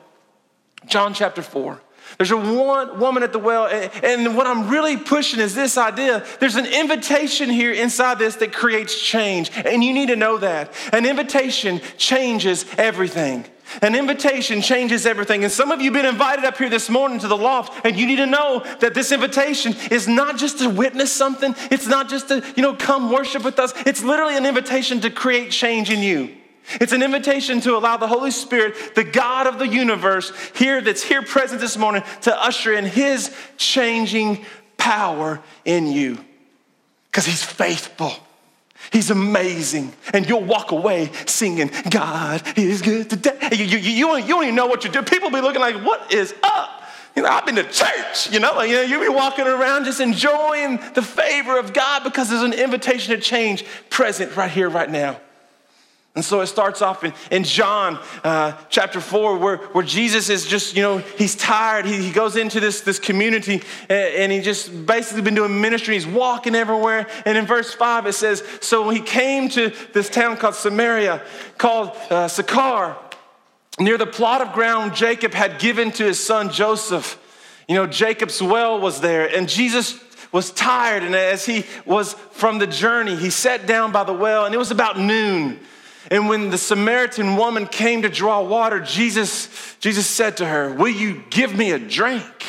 John 0.86 1.14
chapter 1.14 1.42
4. 1.42 1.80
There's 2.16 2.30
a 2.30 2.36
one 2.36 2.98
woman 2.98 3.22
at 3.22 3.32
the 3.32 3.38
well, 3.38 3.66
and 3.66 4.36
what 4.36 4.46
I'm 4.46 4.68
really 4.68 4.96
pushing 4.96 5.40
is 5.40 5.54
this 5.54 5.76
idea. 5.76 6.24
There's 6.40 6.56
an 6.56 6.66
invitation 6.66 7.50
here 7.50 7.72
inside 7.72 8.18
this 8.18 8.36
that 8.36 8.52
creates 8.52 9.00
change, 9.00 9.50
and 9.54 9.84
you 9.84 9.92
need 9.92 10.08
to 10.08 10.16
know 10.16 10.38
that. 10.38 10.72
An 10.92 11.06
invitation 11.06 11.80
changes 11.96 12.64
everything. 12.76 13.44
An 13.82 13.94
invitation 13.94 14.62
changes 14.62 15.04
everything. 15.04 15.44
And 15.44 15.52
some 15.52 15.70
of 15.70 15.80
you 15.80 15.92
have 15.92 16.02
been 16.02 16.10
invited 16.10 16.44
up 16.44 16.56
here 16.56 16.70
this 16.70 16.88
morning 16.88 17.18
to 17.20 17.28
the 17.28 17.36
loft, 17.36 17.84
and 17.84 17.96
you 17.96 18.06
need 18.06 18.16
to 18.16 18.26
know 18.26 18.64
that 18.80 18.94
this 18.94 19.12
invitation 19.12 19.74
is 19.90 20.08
not 20.08 20.38
just 20.38 20.60
to 20.60 20.70
witness 20.70 21.12
something, 21.12 21.54
it's 21.70 21.86
not 21.86 22.08
just 22.08 22.28
to, 22.28 22.42
you 22.56 22.62
know, 22.62 22.74
come 22.74 23.12
worship 23.12 23.44
with 23.44 23.58
us. 23.58 23.74
It's 23.84 24.02
literally 24.02 24.36
an 24.36 24.46
invitation 24.46 25.00
to 25.02 25.10
create 25.10 25.50
change 25.50 25.90
in 25.90 26.00
you. 26.00 26.37
It's 26.80 26.92
an 26.92 27.02
invitation 27.02 27.60
to 27.62 27.76
allow 27.76 27.96
the 27.96 28.06
Holy 28.06 28.30
Spirit, 28.30 28.94
the 28.94 29.04
God 29.04 29.46
of 29.46 29.58
the 29.58 29.66
universe, 29.66 30.32
here 30.54 30.80
that's 30.80 31.02
here 31.02 31.22
present 31.22 31.60
this 31.60 31.76
morning, 31.76 32.02
to 32.22 32.42
usher 32.42 32.72
in 32.72 32.84
His 32.84 33.34
changing 33.56 34.44
power 34.76 35.40
in 35.64 35.86
you. 35.86 36.18
Because 37.10 37.26
He's 37.26 37.42
faithful. 37.42 38.12
He's 38.92 39.10
amazing. 39.10 39.92
And 40.12 40.28
you'll 40.28 40.44
walk 40.44 40.70
away 40.70 41.10
singing, 41.26 41.70
God 41.90 42.42
is 42.56 42.82
good 42.82 43.10
today. 43.10 43.50
You, 43.52 43.64
you, 43.64 43.78
you, 43.78 44.16
you 44.16 44.26
don't 44.28 44.44
even 44.44 44.54
know 44.54 44.66
what 44.66 44.84
you're 44.84 44.92
doing. 44.92 45.04
People 45.04 45.30
be 45.30 45.40
looking 45.40 45.60
like, 45.60 45.76
what 45.84 46.12
is 46.12 46.34
up? 46.42 46.78
You 47.16 47.22
know, 47.24 47.30
I've 47.30 47.44
been 47.44 47.56
to 47.56 47.64
church, 47.64 48.30
you 48.30 48.38
know, 48.38 48.62
you 48.62 48.76
know, 48.76 48.82
you'll 48.82 49.02
be 49.02 49.08
walking 49.08 49.44
around 49.44 49.86
just 49.86 50.00
enjoying 50.00 50.76
the 50.94 51.02
favor 51.02 51.58
of 51.58 51.72
God 51.72 52.04
because 52.04 52.30
there's 52.30 52.44
an 52.44 52.52
invitation 52.52 53.12
to 53.12 53.20
change 53.20 53.64
present 53.90 54.36
right 54.36 54.50
here, 54.50 54.68
right 54.68 54.88
now. 54.88 55.20
And 56.14 56.24
so 56.24 56.40
it 56.40 56.46
starts 56.48 56.82
off 56.82 57.04
in, 57.04 57.12
in 57.30 57.44
John 57.44 57.98
uh, 58.24 58.52
chapter 58.70 59.00
4, 59.00 59.38
where, 59.38 59.56
where 59.58 59.84
Jesus 59.84 60.28
is 60.28 60.46
just, 60.46 60.74
you 60.74 60.82
know, 60.82 60.98
he's 60.98 61.36
tired. 61.36 61.86
He, 61.86 62.02
he 62.02 62.10
goes 62.10 62.34
into 62.34 62.58
this, 62.58 62.80
this 62.80 62.98
community 62.98 63.62
and, 63.88 64.14
and 64.14 64.32
he 64.32 64.40
just 64.40 64.84
basically 64.86 65.22
been 65.22 65.36
doing 65.36 65.60
ministry. 65.60 65.94
He's 65.94 66.06
walking 66.06 66.56
everywhere. 66.56 67.06
And 67.24 67.38
in 67.38 67.46
verse 67.46 67.72
5, 67.72 68.06
it 68.06 68.14
says, 68.14 68.42
So 68.60 68.88
he 68.90 69.00
came 69.00 69.48
to 69.50 69.72
this 69.92 70.08
town 70.08 70.38
called 70.38 70.56
Samaria, 70.56 71.22
called 71.56 71.96
uh, 72.10 72.28
near 73.78 73.96
the 73.96 74.06
plot 74.06 74.40
of 74.40 74.52
ground 74.52 74.94
Jacob 74.94 75.34
had 75.34 75.58
given 75.60 75.92
to 75.92 76.04
his 76.04 76.24
son 76.24 76.50
Joseph. 76.50 77.18
You 77.68 77.74
know, 77.74 77.86
Jacob's 77.86 78.42
well 78.42 78.80
was 78.80 79.00
there, 79.00 79.32
and 79.32 79.48
Jesus 79.48 80.02
was 80.32 80.50
tired. 80.50 81.02
And 81.02 81.14
as 81.14 81.46
he 81.46 81.64
was 81.84 82.14
from 82.32 82.58
the 82.58 82.66
journey, 82.66 83.14
he 83.14 83.30
sat 83.30 83.66
down 83.66 83.92
by 83.92 84.04
the 84.04 84.12
well, 84.12 84.46
and 84.46 84.54
it 84.54 84.58
was 84.58 84.70
about 84.70 84.98
noon. 84.98 85.60
And 86.10 86.28
when 86.28 86.50
the 86.50 86.58
Samaritan 86.58 87.36
woman 87.36 87.66
came 87.66 88.02
to 88.02 88.08
draw 88.08 88.40
water, 88.40 88.80
Jesus, 88.80 89.76
Jesus 89.78 90.06
said 90.06 90.38
to 90.38 90.46
her, 90.46 90.72
Will 90.72 90.88
you 90.88 91.22
give 91.30 91.54
me 91.54 91.72
a 91.72 91.78
drink? 91.78 92.44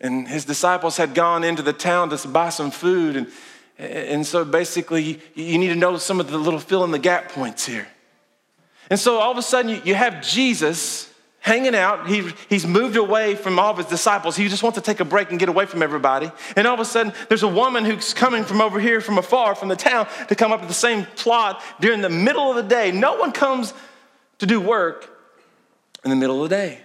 And 0.00 0.26
his 0.26 0.44
disciples 0.44 0.96
had 0.96 1.14
gone 1.14 1.44
into 1.44 1.62
the 1.62 1.72
town 1.72 2.08
to 2.10 2.28
buy 2.28 2.48
some 2.48 2.70
food. 2.70 3.16
And, 3.16 3.26
and 3.78 4.26
so 4.26 4.44
basically, 4.44 5.20
you 5.34 5.58
need 5.58 5.68
to 5.68 5.76
know 5.76 5.96
some 5.98 6.20
of 6.20 6.30
the 6.30 6.38
little 6.38 6.58
fill 6.58 6.84
in 6.84 6.90
the 6.90 6.98
gap 6.98 7.30
points 7.30 7.66
here. 7.66 7.86
And 8.90 8.98
so 8.98 9.18
all 9.18 9.30
of 9.30 9.38
a 9.38 9.42
sudden, 9.42 9.80
you 9.84 9.94
have 9.94 10.22
Jesus 10.22 11.11
hanging 11.42 11.74
out. 11.74 12.06
He, 12.06 12.30
he's 12.48 12.66
moved 12.66 12.96
away 12.96 13.34
from 13.34 13.58
all 13.58 13.72
of 13.72 13.76
his 13.76 13.86
disciples. 13.86 14.36
He 14.36 14.48
just 14.48 14.62
wants 14.62 14.78
to 14.78 14.82
take 14.82 15.00
a 15.00 15.04
break 15.04 15.30
and 15.30 15.38
get 15.38 15.48
away 15.48 15.66
from 15.66 15.82
everybody. 15.82 16.30
And 16.56 16.66
all 16.66 16.74
of 16.74 16.80
a 16.80 16.84
sudden, 16.84 17.12
there's 17.28 17.42
a 17.42 17.48
woman 17.48 17.84
who's 17.84 18.14
coming 18.14 18.44
from 18.44 18.60
over 18.60 18.80
here, 18.80 19.00
from 19.00 19.18
afar, 19.18 19.54
from 19.54 19.68
the 19.68 19.76
town, 19.76 20.06
to 20.28 20.34
come 20.34 20.52
up 20.52 20.60
to 20.62 20.66
the 20.66 20.72
same 20.72 21.04
plot 21.16 21.62
during 21.80 22.00
the 22.00 22.08
middle 22.08 22.48
of 22.48 22.56
the 22.56 22.62
day. 22.62 22.92
No 22.92 23.16
one 23.16 23.32
comes 23.32 23.74
to 24.38 24.46
do 24.46 24.60
work 24.60 25.10
in 26.04 26.10
the 26.10 26.16
middle 26.16 26.42
of 26.42 26.48
the 26.48 26.56
day. 26.56 26.80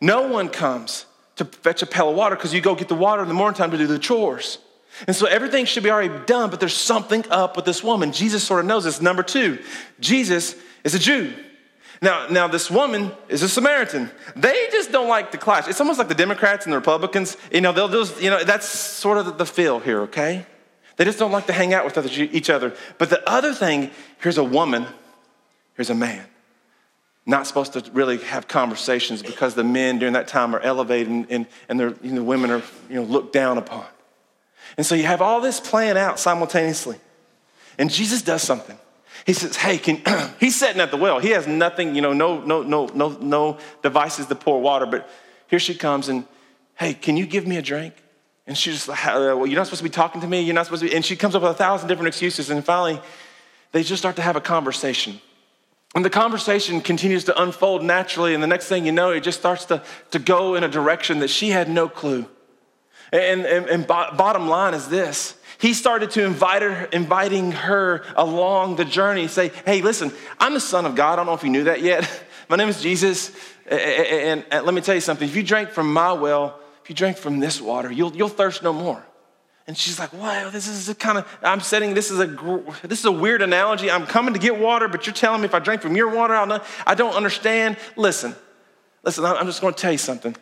No 0.00 0.28
one 0.28 0.48
comes 0.48 1.06
to 1.36 1.44
fetch 1.44 1.82
a 1.82 1.86
pail 1.86 2.10
of 2.10 2.16
water 2.16 2.34
because 2.34 2.52
you 2.52 2.60
go 2.60 2.74
get 2.74 2.88
the 2.88 2.94
water 2.94 3.22
in 3.22 3.28
the 3.28 3.34
morning 3.34 3.56
time 3.56 3.70
to 3.70 3.78
do 3.78 3.86
the 3.86 3.98
chores. 3.98 4.58
And 5.06 5.16
so 5.16 5.26
everything 5.26 5.64
should 5.64 5.84
be 5.84 5.90
already 5.90 6.12
done, 6.26 6.50
but 6.50 6.60
there's 6.60 6.76
something 6.76 7.24
up 7.30 7.56
with 7.56 7.64
this 7.64 7.82
woman. 7.82 8.12
Jesus 8.12 8.42
sort 8.42 8.60
of 8.60 8.66
knows 8.66 8.84
this. 8.84 9.00
Number 9.00 9.22
two, 9.22 9.58
Jesus 10.00 10.56
is 10.84 10.94
a 10.94 10.98
Jew. 10.98 11.32
Now, 12.02 12.26
now 12.26 12.48
this 12.48 12.68
woman 12.68 13.12
is 13.28 13.42
a 13.42 13.48
Samaritan. 13.48 14.10
They 14.34 14.68
just 14.72 14.90
don't 14.90 15.08
like 15.08 15.30
to 15.30 15.38
clash. 15.38 15.68
It's 15.68 15.80
almost 15.80 16.00
like 16.00 16.08
the 16.08 16.16
Democrats 16.16 16.66
and 16.66 16.72
the 16.72 16.76
Republicans. 16.76 17.36
You 17.52 17.60
know, 17.60 17.70
they'll 17.70 17.88
just, 17.88 18.20
you 18.20 18.28
know, 18.28 18.42
that's 18.42 18.66
sort 18.66 19.18
of 19.18 19.38
the 19.38 19.46
feel 19.46 19.78
here, 19.78 20.02
okay? 20.02 20.44
They 20.96 21.04
just 21.04 21.20
don't 21.20 21.30
like 21.30 21.46
to 21.46 21.52
hang 21.52 21.72
out 21.72 21.84
with 21.84 22.18
each 22.18 22.50
other. 22.50 22.74
But 22.98 23.08
the 23.08 23.26
other 23.30 23.54
thing, 23.54 23.92
here's 24.20 24.36
a 24.36 24.44
woman, 24.44 24.84
here's 25.74 25.90
a 25.90 25.94
man. 25.94 26.26
Not 27.24 27.46
supposed 27.46 27.74
to 27.74 27.88
really 27.92 28.18
have 28.18 28.48
conversations 28.48 29.22
because 29.22 29.54
the 29.54 29.62
men 29.62 30.00
during 30.00 30.14
that 30.14 30.26
time 30.26 30.56
are 30.56 30.60
elevated 30.60 31.06
and, 31.06 31.26
and, 31.30 31.46
and 31.68 31.78
the 31.78 31.96
you 32.02 32.12
know, 32.12 32.24
women 32.24 32.50
are 32.50 32.62
you 32.90 32.96
know, 32.96 33.04
looked 33.04 33.32
down 33.32 33.58
upon. 33.58 33.86
And 34.76 34.84
so 34.84 34.96
you 34.96 35.04
have 35.04 35.22
all 35.22 35.40
this 35.40 35.60
playing 35.60 35.96
out 35.96 36.18
simultaneously. 36.18 36.98
And 37.78 37.90
Jesus 37.90 38.22
does 38.22 38.42
something. 38.42 38.76
He 39.26 39.32
says, 39.32 39.56
Hey, 39.56 39.78
can, 39.78 40.02
he's 40.40 40.56
sitting 40.56 40.80
at 40.80 40.90
the 40.90 40.96
well. 40.96 41.18
He 41.18 41.30
has 41.30 41.46
nothing, 41.46 41.94
you 41.94 42.02
know, 42.02 42.12
no, 42.12 42.40
no, 42.40 42.62
no, 42.62 42.86
no, 42.86 43.08
no 43.20 43.58
devices 43.82 44.26
to 44.26 44.34
pour 44.34 44.60
water, 44.60 44.86
but 44.86 45.08
here 45.48 45.58
she 45.58 45.74
comes 45.74 46.08
and, 46.08 46.26
Hey, 46.74 46.94
can 46.94 47.16
you 47.16 47.26
give 47.26 47.46
me 47.46 47.56
a 47.56 47.62
drink? 47.62 47.94
And 48.46 48.56
she's 48.56 48.74
just 48.74 48.88
like, 48.88 49.06
uh, 49.06 49.34
Well, 49.36 49.46
you're 49.46 49.56
not 49.56 49.66
supposed 49.66 49.82
to 49.82 49.84
be 49.84 49.90
talking 49.90 50.20
to 50.20 50.26
me. 50.26 50.42
You're 50.42 50.54
not 50.54 50.66
supposed 50.66 50.82
to 50.82 50.88
be. 50.88 50.94
And 50.94 51.04
she 51.04 51.16
comes 51.16 51.34
up 51.34 51.42
with 51.42 51.52
a 51.52 51.54
thousand 51.54 51.88
different 51.88 52.08
excuses. 52.08 52.50
And 52.50 52.64
finally, 52.64 53.00
they 53.72 53.82
just 53.82 54.02
start 54.02 54.16
to 54.16 54.22
have 54.22 54.36
a 54.36 54.40
conversation. 54.40 55.20
And 55.94 56.04
the 56.04 56.10
conversation 56.10 56.80
continues 56.80 57.24
to 57.24 57.42
unfold 57.42 57.84
naturally. 57.84 58.34
And 58.34 58.42
the 58.42 58.46
next 58.46 58.68
thing 58.68 58.86
you 58.86 58.92
know, 58.92 59.10
it 59.10 59.22
just 59.22 59.38
starts 59.38 59.66
to, 59.66 59.82
to 60.10 60.18
go 60.18 60.54
in 60.54 60.64
a 60.64 60.68
direction 60.68 61.18
that 61.18 61.28
she 61.28 61.50
had 61.50 61.68
no 61.68 61.88
clue. 61.88 62.26
And, 63.12 63.44
and, 63.44 63.66
and 63.66 63.86
bottom 63.86 64.48
line 64.48 64.72
is 64.72 64.88
this 64.88 65.36
he 65.62 65.74
started 65.74 66.10
to 66.10 66.24
invite 66.24 66.62
her, 66.62 66.86
inviting 66.86 67.52
her 67.52 68.02
along 68.16 68.74
the 68.74 68.84
journey. 68.84 69.28
Say, 69.28 69.52
hey, 69.64 69.80
listen, 69.80 70.10
I'm 70.40 70.54
the 70.54 70.60
son 70.60 70.86
of 70.86 70.96
God. 70.96 71.12
I 71.12 71.16
don't 71.16 71.26
know 71.26 71.34
if 71.34 71.44
you 71.44 71.50
knew 71.50 71.64
that 71.64 71.82
yet. 71.82 72.10
My 72.48 72.56
name 72.56 72.68
is 72.68 72.82
Jesus. 72.82 73.30
And, 73.70 74.44
let 74.50 74.74
me 74.74 74.80
tell 74.80 74.96
you 74.96 75.00
something. 75.00 75.26
If 75.26 75.36
you 75.36 75.44
drink 75.44 75.70
from 75.70 75.92
my 75.92 76.14
well, 76.14 76.58
if 76.82 76.90
you 76.90 76.96
drink 76.96 77.16
from 77.16 77.38
this 77.38 77.60
water, 77.60 77.92
you'll, 77.92 78.12
you'll 78.14 78.28
thirst 78.28 78.64
no 78.64 78.72
more. 78.72 79.06
And 79.68 79.78
she's 79.78 80.00
like, 80.00 80.12
wow, 80.12 80.50
this 80.50 80.66
is 80.66 80.88
a 80.88 80.96
kind 80.96 81.18
of, 81.18 81.38
I'm 81.42 81.60
setting, 81.60 81.94
this 81.94 82.10
is 82.10 82.18
a, 82.18 82.26
this 82.82 82.98
is 82.98 83.04
a 83.04 83.12
weird 83.12 83.40
analogy. 83.40 83.88
I'm 83.88 84.04
coming 84.04 84.34
to 84.34 84.40
get 84.40 84.58
water, 84.58 84.88
but 84.88 85.06
you're 85.06 85.14
telling 85.14 85.42
me 85.42 85.44
if 85.44 85.54
I 85.54 85.60
drink 85.60 85.80
from 85.80 85.94
your 85.94 86.12
water, 86.12 86.34
I'll 86.34 86.46
not, 86.46 86.66
I 86.84 86.96
don't 86.96 87.14
understand. 87.14 87.76
Listen, 87.96 88.34
listen, 89.04 89.24
I'm 89.24 89.46
just 89.46 89.60
going 89.60 89.74
to 89.74 89.80
tell 89.80 89.92
you 89.92 89.98
something. 89.98 90.34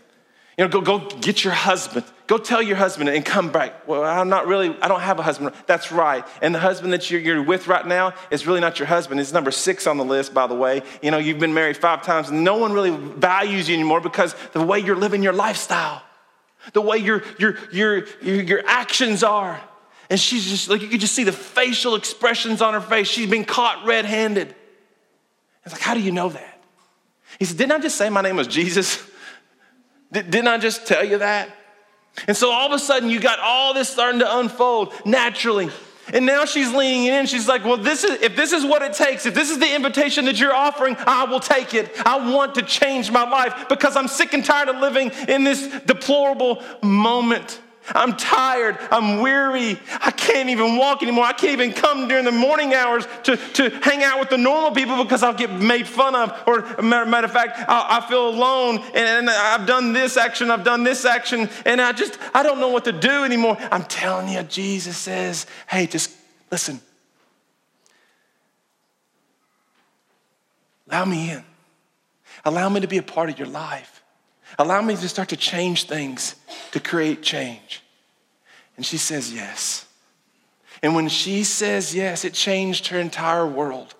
You 0.58 0.64
know, 0.64 0.68
go, 0.68 0.80
go 0.80 0.98
get 1.20 1.44
your 1.44 1.52
husband. 1.52 2.04
Go 2.26 2.36
tell 2.38 2.62
your 2.62 2.76
husband 2.76 3.08
and 3.08 3.24
come 3.24 3.50
back. 3.50 3.88
Well, 3.88 4.04
I'm 4.04 4.28
not 4.28 4.46
really, 4.46 4.76
I 4.82 4.88
don't 4.88 5.00
have 5.00 5.18
a 5.18 5.22
husband. 5.22 5.54
That's 5.66 5.90
right. 5.90 6.24
And 6.42 6.54
the 6.54 6.58
husband 6.58 6.92
that 6.92 7.10
you're, 7.10 7.20
you're 7.20 7.42
with 7.42 7.66
right 7.66 7.86
now 7.86 8.14
is 8.30 8.46
really 8.46 8.60
not 8.60 8.78
your 8.78 8.86
husband. 8.86 9.20
It's 9.20 9.32
number 9.32 9.50
six 9.50 9.86
on 9.86 9.96
the 9.96 10.04
list, 10.04 10.34
by 10.34 10.46
the 10.46 10.54
way. 10.54 10.82
You 11.02 11.10
know, 11.10 11.18
you've 11.18 11.38
been 11.38 11.54
married 11.54 11.76
five 11.76 12.02
times 12.02 12.30
no 12.30 12.56
one 12.56 12.72
really 12.72 12.90
values 12.90 13.68
you 13.68 13.74
anymore 13.74 14.00
because 14.00 14.34
the 14.52 14.62
way 14.62 14.78
you're 14.78 14.96
living 14.96 15.22
your 15.22 15.32
lifestyle, 15.32 16.02
the 16.72 16.80
way 16.82 16.98
your, 16.98 17.22
your, 17.38 17.56
your, 17.72 18.04
your, 18.22 18.42
your 18.42 18.62
actions 18.66 19.22
are. 19.22 19.60
And 20.10 20.18
she's 20.18 20.44
just 20.44 20.68
like, 20.68 20.82
you 20.82 20.88
could 20.88 21.00
just 21.00 21.14
see 21.14 21.24
the 21.24 21.32
facial 21.32 21.94
expressions 21.94 22.60
on 22.60 22.74
her 22.74 22.80
face. 22.80 23.08
She's 23.08 23.30
been 23.30 23.44
caught 23.44 23.86
red 23.86 24.04
handed. 24.04 24.54
It's 25.64 25.72
like, 25.72 25.82
how 25.82 25.94
do 25.94 26.00
you 26.00 26.12
know 26.12 26.28
that? 26.28 26.62
He 27.38 27.44
said, 27.44 27.56
Didn't 27.56 27.72
I 27.72 27.78
just 27.78 27.96
say 27.96 28.10
my 28.10 28.22
name 28.22 28.36
was 28.36 28.46
Jesus? 28.46 29.06
Didn't 30.12 30.48
I 30.48 30.58
just 30.58 30.86
tell 30.86 31.04
you 31.04 31.18
that? 31.18 31.50
And 32.26 32.36
so 32.36 32.50
all 32.50 32.66
of 32.66 32.72
a 32.72 32.78
sudden, 32.78 33.10
you 33.10 33.20
got 33.20 33.38
all 33.38 33.72
this 33.72 33.88
starting 33.88 34.20
to 34.20 34.38
unfold 34.38 34.92
naturally. 35.06 35.70
And 36.12 36.26
now 36.26 36.44
she's 36.44 36.72
leaning 36.72 37.06
in. 37.06 37.26
She's 37.26 37.46
like, 37.46 37.64
Well, 37.64 37.76
this 37.76 38.02
is, 38.02 38.20
if 38.20 38.34
this 38.34 38.52
is 38.52 38.64
what 38.64 38.82
it 38.82 38.94
takes, 38.94 39.26
if 39.26 39.34
this 39.34 39.50
is 39.50 39.58
the 39.58 39.74
invitation 39.74 40.24
that 40.24 40.40
you're 40.40 40.54
offering, 40.54 40.96
I 40.98 41.24
will 41.24 41.40
take 41.40 41.74
it. 41.74 41.92
I 42.04 42.32
want 42.32 42.56
to 42.56 42.62
change 42.62 43.10
my 43.10 43.28
life 43.28 43.68
because 43.68 43.96
I'm 43.96 44.08
sick 44.08 44.32
and 44.32 44.44
tired 44.44 44.68
of 44.68 44.76
living 44.76 45.10
in 45.28 45.44
this 45.44 45.66
deplorable 45.82 46.62
moment. 46.82 47.60
I'm 47.88 48.16
tired. 48.16 48.78
I'm 48.90 49.20
weary. 49.20 49.80
I 50.00 50.10
can't 50.10 50.48
even 50.50 50.76
walk 50.76 51.02
anymore. 51.02 51.24
I 51.24 51.32
can't 51.32 51.52
even 51.52 51.72
come 51.72 52.08
during 52.08 52.24
the 52.24 52.32
morning 52.32 52.74
hours 52.74 53.06
to, 53.24 53.36
to 53.36 53.70
hang 53.80 54.02
out 54.02 54.20
with 54.20 54.30
the 54.30 54.38
normal 54.38 54.70
people 54.72 55.02
because 55.02 55.22
I'll 55.22 55.34
get 55.34 55.50
made 55.50 55.86
fun 55.86 56.14
of. 56.14 56.42
Or, 56.46 56.82
matter 56.82 57.24
of 57.24 57.32
fact, 57.32 57.58
i 57.68 57.98
I 57.98 58.08
feel 58.08 58.28
alone 58.28 58.78
and, 58.94 59.28
and 59.28 59.30
I've 59.30 59.66
done 59.66 59.92
this 59.92 60.16
action, 60.16 60.50
I've 60.50 60.64
done 60.64 60.84
this 60.84 61.04
action, 61.04 61.48
and 61.66 61.80
I 61.80 61.92
just, 61.92 62.18
I 62.34 62.42
don't 62.42 62.60
know 62.60 62.68
what 62.68 62.84
to 62.84 62.92
do 62.92 63.24
anymore. 63.24 63.56
I'm 63.72 63.84
telling 63.84 64.28
you, 64.28 64.42
Jesus 64.44 64.96
says, 64.96 65.46
hey, 65.68 65.86
just 65.86 66.10
listen. 66.50 66.80
Allow 70.88 71.04
me 71.04 71.30
in. 71.30 71.44
Allow 72.44 72.68
me 72.68 72.80
to 72.80 72.88
be 72.88 72.98
a 72.98 73.02
part 73.02 73.30
of 73.30 73.38
your 73.38 73.48
life. 73.48 73.99
Allow 74.58 74.82
me 74.82 74.96
to 74.96 75.08
start 75.08 75.28
to 75.30 75.36
change 75.36 75.84
things 75.84 76.36
to 76.72 76.80
create 76.80 77.22
change. 77.22 77.82
And 78.76 78.84
she 78.84 78.96
says 78.96 79.32
yes. 79.32 79.86
And 80.82 80.94
when 80.94 81.08
she 81.08 81.44
says 81.44 81.94
yes, 81.94 82.24
it 82.24 82.34
changed 82.34 82.88
her 82.88 82.98
entire 82.98 83.46
world. 83.46 83.94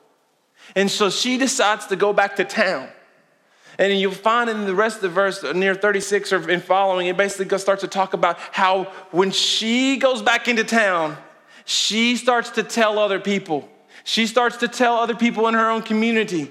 And 0.74 0.90
so 0.90 1.10
she 1.10 1.36
decides 1.36 1.86
to 1.86 1.96
go 1.96 2.12
back 2.12 2.36
to 2.36 2.44
town. 2.44 2.88
And 3.78 3.98
you'll 3.98 4.12
find 4.12 4.50
in 4.50 4.66
the 4.66 4.74
rest 4.74 4.96
of 4.96 5.02
the 5.02 5.08
verse, 5.08 5.42
uh, 5.42 5.52
near 5.52 5.74
36 5.74 6.32
or 6.32 6.50
in 6.50 6.60
following, 6.60 7.06
it 7.06 7.16
basically 7.16 7.58
starts 7.58 7.80
to 7.80 7.88
talk 7.88 8.12
about 8.12 8.38
how 8.52 8.84
when 9.10 9.30
she 9.30 9.96
goes 9.96 10.20
back 10.20 10.48
into 10.48 10.64
town, 10.64 11.16
she 11.64 12.16
starts 12.16 12.50
to 12.50 12.62
tell 12.62 12.98
other 12.98 13.18
people. 13.18 13.68
She 14.04 14.26
starts 14.26 14.58
to 14.58 14.68
tell 14.68 14.96
other 14.96 15.14
people 15.14 15.48
in 15.48 15.54
her 15.54 15.70
own 15.70 15.82
community. 15.82 16.50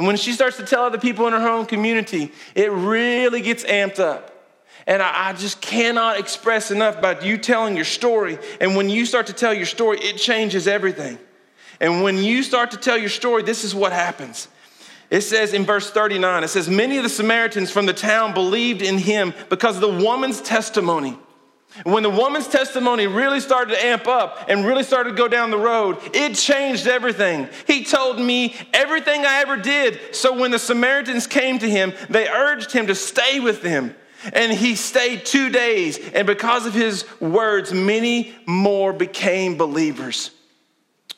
And 0.00 0.06
when 0.06 0.16
she 0.16 0.32
starts 0.32 0.56
to 0.56 0.64
tell 0.64 0.84
other 0.84 0.96
people 0.96 1.26
in 1.26 1.34
her 1.34 1.46
own 1.46 1.66
community, 1.66 2.32
it 2.54 2.72
really 2.72 3.42
gets 3.42 3.64
amped 3.64 3.98
up. 3.98 4.34
And 4.86 5.02
I, 5.02 5.28
I, 5.28 5.32
just 5.34 5.60
cannot 5.60 6.18
express 6.18 6.70
enough 6.70 6.96
about 6.96 7.22
you 7.22 7.36
telling 7.36 7.76
your 7.76 7.84
story. 7.84 8.38
And 8.62 8.76
when 8.76 8.88
you 8.88 9.04
start 9.04 9.26
to 9.26 9.34
tell 9.34 9.52
your 9.52 9.66
story, 9.66 9.98
it 9.98 10.16
changes 10.16 10.66
everything. 10.66 11.18
And 11.80 12.02
when 12.02 12.16
you 12.16 12.42
start 12.42 12.70
to 12.70 12.78
tell 12.78 12.96
your 12.96 13.10
story, 13.10 13.42
this 13.42 13.62
is 13.62 13.74
what 13.74 13.92
happens. 13.92 14.48
It 15.10 15.20
says 15.20 15.52
in 15.52 15.66
verse 15.66 15.90
39, 15.90 16.44
it 16.44 16.48
says, 16.48 16.66
Many 16.66 16.96
of 16.96 17.02
the 17.02 17.10
Samaritans 17.10 17.70
from 17.70 17.84
the 17.84 17.92
town 17.92 18.32
believed 18.32 18.80
in 18.80 18.96
him 18.96 19.34
because 19.50 19.74
of 19.74 19.82
the 19.82 20.02
woman's 20.02 20.40
testimony. 20.40 21.18
When 21.84 22.02
the 22.02 22.10
woman's 22.10 22.48
testimony 22.48 23.06
really 23.06 23.40
started 23.40 23.74
to 23.74 23.84
amp 23.84 24.08
up 24.08 24.46
and 24.48 24.66
really 24.66 24.82
started 24.82 25.10
to 25.10 25.16
go 25.16 25.28
down 25.28 25.50
the 25.50 25.58
road, 25.58 25.98
it 26.12 26.34
changed 26.34 26.86
everything. 26.86 27.48
He 27.66 27.84
told 27.84 28.18
me 28.18 28.56
everything 28.74 29.24
I 29.24 29.40
ever 29.40 29.56
did. 29.56 30.14
So 30.14 30.36
when 30.36 30.50
the 30.50 30.58
Samaritans 30.58 31.26
came 31.26 31.58
to 31.60 31.70
him, 31.70 31.92
they 32.08 32.28
urged 32.28 32.72
him 32.72 32.88
to 32.88 32.94
stay 32.94 33.38
with 33.38 33.62
them. 33.62 33.94
And 34.32 34.52
he 34.52 34.74
stayed 34.74 35.24
two 35.24 35.48
days. 35.48 35.98
And 36.12 36.26
because 36.26 36.66
of 36.66 36.74
his 36.74 37.06
words, 37.20 37.72
many 37.72 38.34
more 38.46 38.92
became 38.92 39.56
believers. 39.56 40.32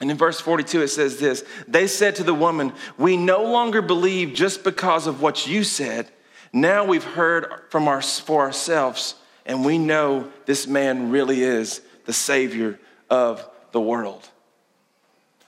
And 0.00 0.10
in 0.10 0.16
verse 0.16 0.40
42, 0.40 0.82
it 0.82 0.88
says 0.88 1.18
this 1.18 1.44
They 1.66 1.86
said 1.86 2.16
to 2.16 2.24
the 2.24 2.34
woman, 2.34 2.74
We 2.98 3.16
no 3.16 3.42
longer 3.44 3.80
believe 3.80 4.34
just 4.34 4.62
because 4.64 5.06
of 5.06 5.22
what 5.22 5.46
you 5.46 5.64
said. 5.64 6.10
Now 6.52 6.84
we've 6.84 7.02
heard 7.02 7.46
from 7.70 7.88
our, 7.88 8.02
for 8.02 8.42
ourselves 8.42 9.14
and 9.44 9.64
we 9.64 9.78
know 9.78 10.30
this 10.46 10.66
man 10.66 11.10
really 11.10 11.42
is 11.42 11.80
the 12.04 12.12
Savior 12.12 12.78
of 13.10 13.46
the 13.72 13.80
world. 13.80 14.28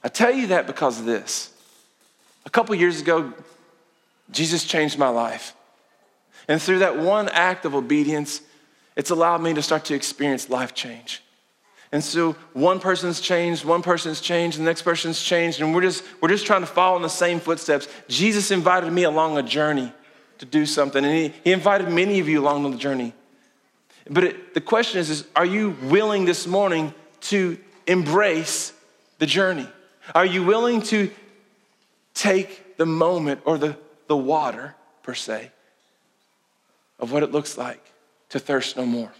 I 0.02 0.08
tell 0.08 0.32
you 0.32 0.48
that 0.48 0.66
because 0.66 0.98
of 0.98 1.06
this. 1.06 1.52
A 2.46 2.50
couple 2.50 2.74
years 2.74 3.00
ago, 3.00 3.32
Jesus 4.30 4.64
changed 4.64 4.98
my 4.98 5.08
life. 5.08 5.54
And 6.48 6.60
through 6.60 6.80
that 6.80 6.98
one 6.98 7.28
act 7.30 7.64
of 7.64 7.74
obedience, 7.74 8.42
it's 8.96 9.10
allowed 9.10 9.40
me 9.40 9.54
to 9.54 9.62
start 9.62 9.86
to 9.86 9.94
experience 9.94 10.50
life 10.50 10.74
change. 10.74 11.22
And 11.90 12.02
so 12.02 12.32
one 12.52 12.80
person's 12.80 13.20
changed, 13.20 13.64
one 13.64 13.80
person's 13.80 14.20
changed, 14.20 14.58
the 14.58 14.64
next 14.64 14.82
person's 14.82 15.22
changed, 15.22 15.60
and 15.60 15.74
we're 15.74 15.82
just, 15.82 16.02
we're 16.20 16.28
just 16.28 16.44
trying 16.44 16.62
to 16.62 16.66
follow 16.66 16.96
in 16.96 17.02
the 17.02 17.08
same 17.08 17.38
footsteps. 17.38 17.86
Jesus 18.08 18.50
invited 18.50 18.92
me 18.92 19.04
along 19.04 19.38
a 19.38 19.42
journey 19.42 19.92
to 20.38 20.44
do 20.44 20.66
something, 20.66 21.04
and 21.04 21.14
he, 21.14 21.32
he 21.44 21.52
invited 21.52 21.88
many 21.88 22.18
of 22.18 22.28
you 22.28 22.40
along 22.40 22.64
on 22.64 22.72
the 22.72 22.76
journey. 22.76 23.14
But 24.08 24.24
it, 24.24 24.54
the 24.54 24.60
question 24.60 25.00
is, 25.00 25.10
is, 25.10 25.24
are 25.34 25.46
you 25.46 25.70
willing 25.82 26.24
this 26.24 26.46
morning 26.46 26.92
to 27.22 27.58
embrace 27.86 28.72
the 29.18 29.26
journey? 29.26 29.66
Are 30.14 30.26
you 30.26 30.44
willing 30.44 30.82
to 30.82 31.10
take 32.12 32.76
the 32.76 32.86
moment 32.86 33.40
or 33.44 33.56
the, 33.56 33.76
the 34.08 34.16
water, 34.16 34.74
per 35.02 35.14
se, 35.14 35.50
of 36.98 37.12
what 37.12 37.22
it 37.22 37.32
looks 37.32 37.56
like 37.56 37.82
to 38.30 38.38
thirst 38.38 38.76
no 38.76 38.84
more? 38.84 39.12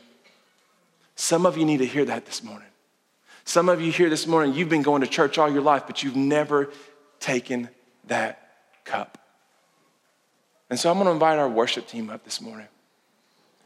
Some 1.17 1.47
of 1.47 1.57
you 1.57 1.65
need 1.65 1.79
to 1.79 1.87
hear 1.87 2.05
that 2.05 2.27
this 2.27 2.43
morning. 2.43 2.69
Some 3.45 3.69
of 3.69 3.81
you 3.81 3.93
here 3.93 4.11
this 4.11 4.27
morning, 4.27 4.55
you've 4.55 4.69
been 4.69 4.83
going 4.83 5.01
to 5.01 5.07
church 5.07 5.39
all 5.39 5.51
your 5.51 5.63
life, 5.63 5.85
but 5.87 6.03
you've 6.03 6.17
never 6.17 6.71
taken 7.21 7.69
that 8.07 8.51
cup. 8.85 9.19
And 10.69 10.79
so 10.79 10.91
I'm 10.91 10.97
going 10.97 11.07
to 11.07 11.13
invite 11.13 11.39
our 11.39 11.49
worship 11.49 11.87
team 11.87 12.11
up 12.11 12.25
this 12.25 12.41
morning 12.41 12.67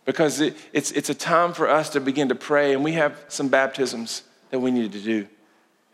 because 0.09 0.41
it, 0.41 0.57
it's, 0.73 0.91
it's 0.93 1.11
a 1.11 1.15
time 1.15 1.53
for 1.53 1.69
us 1.69 1.91
to 1.91 2.00
begin 2.00 2.31
to 2.31 2.35
pray, 2.35 2.73
and 2.73 2.83
we 2.83 2.93
have 2.93 3.27
some 3.29 3.49
baptisms 3.49 4.23
that 4.49 4.59
we 4.59 4.71
need 4.71 4.91
to 4.93 5.00
do. 5.00 5.29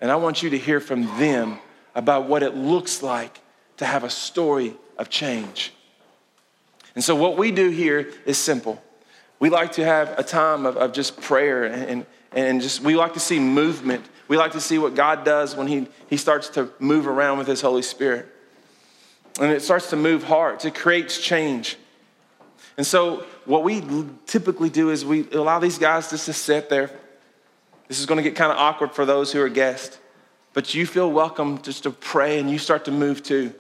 And 0.00 0.08
I 0.08 0.14
want 0.14 0.40
you 0.40 0.50
to 0.50 0.58
hear 0.58 0.78
from 0.78 1.02
them 1.18 1.58
about 1.96 2.28
what 2.28 2.44
it 2.44 2.54
looks 2.54 3.02
like 3.02 3.40
to 3.78 3.84
have 3.84 4.04
a 4.04 4.08
story 4.08 4.76
of 4.98 5.10
change. 5.10 5.72
And 6.94 7.02
so, 7.02 7.16
what 7.16 7.36
we 7.36 7.50
do 7.50 7.70
here 7.70 8.12
is 8.24 8.38
simple. 8.38 8.80
We 9.40 9.50
like 9.50 9.72
to 9.72 9.84
have 9.84 10.16
a 10.16 10.22
time 10.22 10.64
of, 10.64 10.76
of 10.76 10.92
just 10.92 11.20
prayer 11.20 11.64
and, 11.64 12.06
and 12.30 12.62
just 12.62 12.82
we 12.82 12.94
like 12.94 13.14
to 13.14 13.20
see 13.20 13.40
movement. 13.40 14.04
We 14.28 14.36
like 14.36 14.52
to 14.52 14.60
see 14.60 14.78
what 14.78 14.94
God 14.94 15.24
does 15.24 15.56
when 15.56 15.66
he, 15.66 15.88
he 16.08 16.18
starts 16.18 16.50
to 16.50 16.70
move 16.78 17.08
around 17.08 17.38
with 17.38 17.48
His 17.48 17.62
Holy 17.62 17.82
Spirit. 17.82 18.28
And 19.40 19.50
it 19.50 19.62
starts 19.62 19.90
to 19.90 19.96
move 19.96 20.22
hearts, 20.22 20.64
it 20.64 20.76
creates 20.76 21.18
change. 21.18 21.78
And 22.76 22.86
so, 22.86 23.24
what 23.44 23.62
we 23.62 23.82
typically 24.26 24.70
do 24.70 24.90
is 24.90 25.04
we 25.04 25.28
allow 25.30 25.58
these 25.58 25.78
guys 25.78 26.10
just 26.10 26.26
to 26.26 26.32
sit 26.32 26.68
there. 26.68 26.90
This 27.88 28.00
is 28.00 28.06
going 28.06 28.16
to 28.16 28.22
get 28.22 28.34
kind 28.34 28.50
of 28.50 28.58
awkward 28.58 28.92
for 28.92 29.04
those 29.04 29.32
who 29.32 29.40
are 29.40 29.48
guests, 29.48 29.98
but 30.52 30.74
you 30.74 30.86
feel 30.86 31.10
welcome 31.10 31.62
just 31.62 31.82
to 31.84 31.90
pray 31.90 32.38
and 32.38 32.50
you 32.50 32.58
start 32.58 32.86
to 32.86 32.90
move 32.90 33.22
too. 33.22 33.54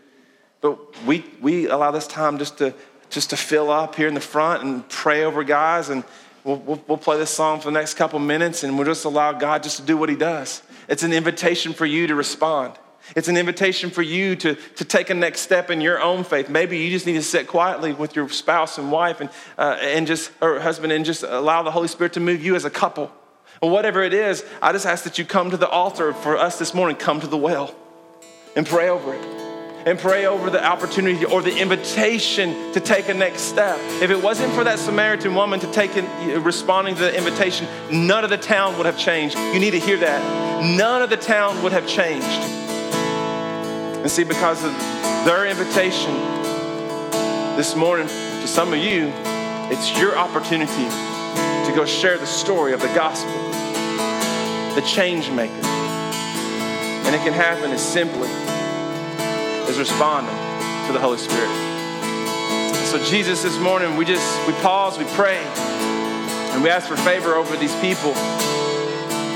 But 0.60 1.04
we, 1.04 1.24
we 1.40 1.68
allow 1.68 1.90
this 1.90 2.06
time 2.06 2.38
just 2.38 2.58
to 2.58 2.74
just 3.14 3.30
to 3.30 3.36
fill 3.36 3.70
up 3.70 3.94
here 3.94 4.08
in 4.08 4.14
the 4.14 4.20
front 4.20 4.64
and 4.64 4.86
pray 4.88 5.24
over 5.24 5.44
guys. 5.44 5.88
And 5.88 6.04
we'll, 6.42 6.56
we'll, 6.56 6.82
we'll 6.88 6.98
play 6.98 7.16
this 7.16 7.30
song 7.30 7.60
for 7.60 7.66
the 7.66 7.78
next 7.78 7.94
couple 7.94 8.18
minutes 8.18 8.64
and 8.64 8.76
we'll 8.76 8.86
just 8.86 9.04
allow 9.04 9.32
God 9.32 9.62
just 9.62 9.76
to 9.78 9.82
do 9.84 9.96
what 9.96 10.08
He 10.08 10.16
does. 10.16 10.62
It's 10.88 11.02
an 11.02 11.12
invitation 11.12 11.72
for 11.72 11.86
you 11.86 12.08
to 12.08 12.14
respond. 12.14 12.74
It's 13.14 13.28
an 13.28 13.36
invitation 13.36 13.90
for 13.90 14.02
you 14.02 14.34
to, 14.36 14.54
to 14.54 14.84
take 14.84 15.10
a 15.10 15.14
next 15.14 15.40
step 15.40 15.70
in 15.70 15.80
your 15.80 16.00
own 16.00 16.24
faith. 16.24 16.48
Maybe 16.48 16.78
you 16.78 16.90
just 16.90 17.06
need 17.06 17.14
to 17.14 17.22
sit 17.22 17.46
quietly 17.46 17.92
with 17.92 18.16
your 18.16 18.28
spouse 18.28 18.78
and 18.78 18.90
wife 18.90 19.20
and, 19.20 19.30
uh, 19.58 19.76
and 19.80 20.06
just, 20.06 20.30
or 20.40 20.58
husband 20.60 20.92
and 20.92 21.04
just 21.04 21.22
allow 21.22 21.62
the 21.62 21.70
Holy 21.70 21.88
Spirit 21.88 22.14
to 22.14 22.20
move 22.20 22.44
you 22.44 22.54
as 22.54 22.64
a 22.64 22.70
couple. 22.70 23.12
Or 23.60 23.70
whatever 23.70 24.02
it 24.02 24.14
is, 24.14 24.44
I 24.60 24.72
just 24.72 24.86
ask 24.86 25.04
that 25.04 25.18
you 25.18 25.24
come 25.24 25.50
to 25.50 25.56
the 25.56 25.68
altar 25.68 26.12
for 26.12 26.36
us 26.36 26.58
this 26.58 26.74
morning, 26.74 26.96
come 26.96 27.20
to 27.20 27.26
the 27.26 27.36
well 27.36 27.74
and 28.56 28.66
pray 28.66 28.88
over 28.88 29.14
it 29.14 29.24
and 29.86 29.98
pray 29.98 30.24
over 30.24 30.48
the 30.48 30.64
opportunity 30.64 31.24
or 31.26 31.42
the 31.42 31.56
invitation 31.58 32.72
to 32.72 32.80
take 32.80 33.08
a 33.08 33.14
next 33.14 33.42
step. 33.42 33.78
If 34.02 34.10
it 34.10 34.22
wasn't 34.22 34.52
for 34.54 34.64
that 34.64 34.78
Samaritan 34.78 35.34
woman 35.34 35.60
to 35.60 35.70
take 35.72 35.96
in, 35.96 36.42
responding 36.42 36.94
to 36.94 37.02
the 37.02 37.16
invitation, 37.16 37.66
none 37.90 38.24
of 38.24 38.30
the 38.30 38.38
town 38.38 38.76
would 38.78 38.86
have 38.86 38.98
changed. 38.98 39.36
You 39.36 39.60
need 39.60 39.72
to 39.72 39.80
hear 39.80 39.98
that. 39.98 40.64
None 40.64 41.02
of 41.02 41.10
the 41.10 41.18
town 41.18 41.62
would 41.62 41.72
have 41.72 41.86
changed. 41.86 42.63
And 44.04 44.10
see, 44.10 44.22
because 44.22 44.62
of 44.62 44.72
their 45.24 45.46
invitation 45.46 46.12
this 47.56 47.74
morning 47.74 48.06
to 48.06 48.46
some 48.46 48.74
of 48.74 48.78
you, 48.78 49.10
it's 49.72 49.98
your 49.98 50.14
opportunity 50.14 50.84
to 50.84 51.72
go 51.74 51.86
share 51.86 52.18
the 52.18 52.26
story 52.26 52.74
of 52.74 52.82
the 52.82 52.88
gospel, 52.88 53.32
the 54.74 54.86
change 54.86 55.30
maker. 55.30 55.54
And 55.64 57.14
it 57.14 57.22
can 57.22 57.32
happen 57.32 57.70
as 57.70 57.80
simply 57.80 58.28
as 59.70 59.78
responding 59.78 60.36
to 60.86 60.92
the 60.92 61.00
Holy 61.00 61.16
Spirit. 61.16 61.48
So, 62.88 63.02
Jesus, 63.06 63.42
this 63.42 63.58
morning, 63.58 63.96
we 63.96 64.04
just, 64.04 64.46
we 64.46 64.52
pause, 64.60 64.98
we 64.98 65.06
pray, 65.14 65.38
and 66.52 66.62
we 66.62 66.68
ask 66.68 66.88
for 66.88 66.96
favor 66.98 67.36
over 67.36 67.56
these 67.56 67.74
people 67.76 68.12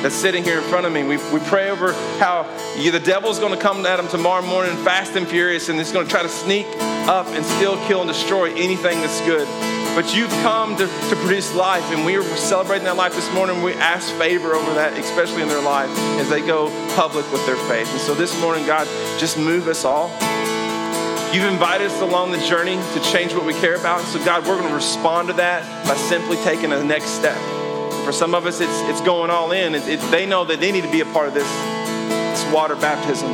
that's 0.02 0.14
sitting 0.14 0.44
here 0.44 0.58
in 0.58 0.64
front 0.64 0.87
of 0.87 0.92
me. 0.92 1.02
We, 1.02 1.16
we 1.32 1.40
pray 1.40 1.70
over 1.70 1.92
how 2.18 2.46
you, 2.78 2.90
the 2.90 3.00
devil's 3.00 3.38
going 3.38 3.54
to 3.54 3.61
come 3.61 3.84
at 3.84 3.96
them 3.96 4.08
tomorrow 4.08 4.42
morning 4.46 4.76
fast 4.84 5.16
and 5.16 5.26
furious, 5.26 5.68
and 5.68 5.78
he's 5.78 5.92
going 5.92 6.06
to 6.06 6.11
try 6.11 6.22
to 6.22 6.28
sneak 6.28 6.66
up 7.08 7.26
and 7.28 7.44
still 7.44 7.76
kill, 7.87 8.02
and 8.02 8.08
destroy 8.08 8.52
anything 8.54 9.00
that's 9.00 9.20
good. 9.22 9.48
But 9.94 10.14
you've 10.14 10.30
come 10.42 10.76
to, 10.76 10.87
to 10.87 11.16
produce 11.16 11.54
life, 11.54 11.82
and 11.90 12.04
we 12.04 12.16
are 12.16 12.22
celebrating 12.22 12.84
that 12.84 12.96
life 12.96 13.14
this 13.14 13.32
morning. 13.32 13.62
We 13.62 13.72
ask 13.74 14.14
favor 14.14 14.54
over 14.54 14.74
that, 14.74 14.96
especially 14.96 15.42
in 15.42 15.48
their 15.48 15.62
life, 15.62 15.90
as 16.20 16.28
they 16.28 16.40
go 16.40 16.68
public 16.94 17.30
with 17.32 17.44
their 17.46 17.56
faith. 17.66 17.90
And 17.90 18.00
so 18.00 18.14
this 18.14 18.38
morning, 18.40 18.64
God, 18.66 18.87
just 19.18 19.38
move 19.38 19.66
us 19.66 19.84
all. 19.84 20.11
You've 21.34 21.50
invited 21.50 21.88
us 21.88 22.00
along 22.00 22.32
the 22.32 22.38
journey 22.38 22.76
to 22.76 23.00
change 23.00 23.34
what 23.34 23.44
we 23.44 23.54
care 23.54 23.74
about. 23.74 24.02
So, 24.02 24.22
God, 24.24 24.46
we're 24.46 24.56
going 24.56 24.68
to 24.68 24.74
respond 24.74 25.28
to 25.28 25.34
that 25.34 25.87
by 25.87 25.96
simply 25.96 26.37
taking 26.38 26.70
the 26.70 26.84
next 26.84 27.11
step. 27.11 27.58
For 28.09 28.12
some 28.12 28.35
of 28.35 28.47
us, 28.47 28.59
it's, 28.59 28.73
it's 28.88 29.03
going 29.03 29.29
all 29.29 29.53
in. 29.53 29.73
They 30.11 30.25
know 30.25 30.42
that 30.47 30.61
they 30.61 30.73
need 30.73 30.81
to 30.81 30.90
be 30.90 31.03
a 31.03 31.05
part 31.12 31.29
of 31.29 31.35
this, 31.35 31.44
this 31.44 32.40
water 32.51 32.75
baptism. 32.75 33.29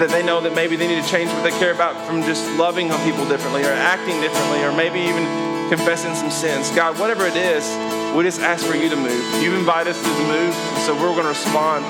That 0.00 0.08
they 0.08 0.24
know 0.24 0.40
that 0.40 0.54
maybe 0.54 0.76
they 0.76 0.88
need 0.88 1.04
to 1.04 1.06
change 1.10 1.28
what 1.28 1.44
they 1.44 1.52
care 1.60 1.76
about 1.76 1.92
from 2.06 2.22
just 2.22 2.40
loving 2.56 2.90
on 2.90 2.96
people 3.04 3.28
differently 3.28 3.60
or 3.64 3.74
acting 3.76 4.18
differently 4.22 4.64
or 4.64 4.72
maybe 4.72 4.98
even 5.00 5.28
confessing 5.68 6.14
some 6.14 6.30
sins. 6.30 6.72
God, 6.72 6.98
whatever 6.98 7.26
it 7.26 7.36
is, 7.36 7.68
we 8.16 8.24
just 8.24 8.40
ask 8.40 8.64
for 8.64 8.72
you 8.72 8.88
to 8.88 8.96
move. 8.96 9.20
You 9.44 9.52
invite 9.52 9.86
us 9.86 10.00
to 10.00 10.08
move, 10.24 10.56
so 10.88 10.96
we're 10.96 11.12
going 11.12 11.28
to 11.28 11.36
respond 11.36 11.84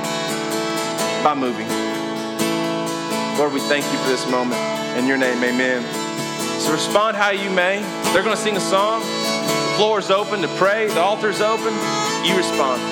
by 1.23 1.39
moving. 1.39 1.71
Lord, 3.39 3.55
we 3.55 3.63
thank 3.71 3.87
you 3.95 3.99
for 4.03 4.11
this 4.11 4.27
moment. 4.27 4.59
In 4.99 5.07
your 5.07 5.19
name, 5.19 5.39
amen. 5.39 5.87
So 6.59 6.73
respond 6.73 7.17
how 7.17 7.31
you 7.31 7.47
may. 7.51 7.79
They're 8.11 8.27
going 8.27 8.35
to 8.35 8.43
sing 8.43 8.57
a 8.57 8.67
song. 8.75 9.22
The 9.73 9.79
floor 9.79 9.99
is 10.01 10.11
open 10.11 10.43
to 10.43 10.49
pray, 10.59 10.87
the 10.89 11.01
altar 11.01 11.31
is 11.31 11.41
open. 11.41 11.73
You 12.27 12.37
respond. 12.37 12.92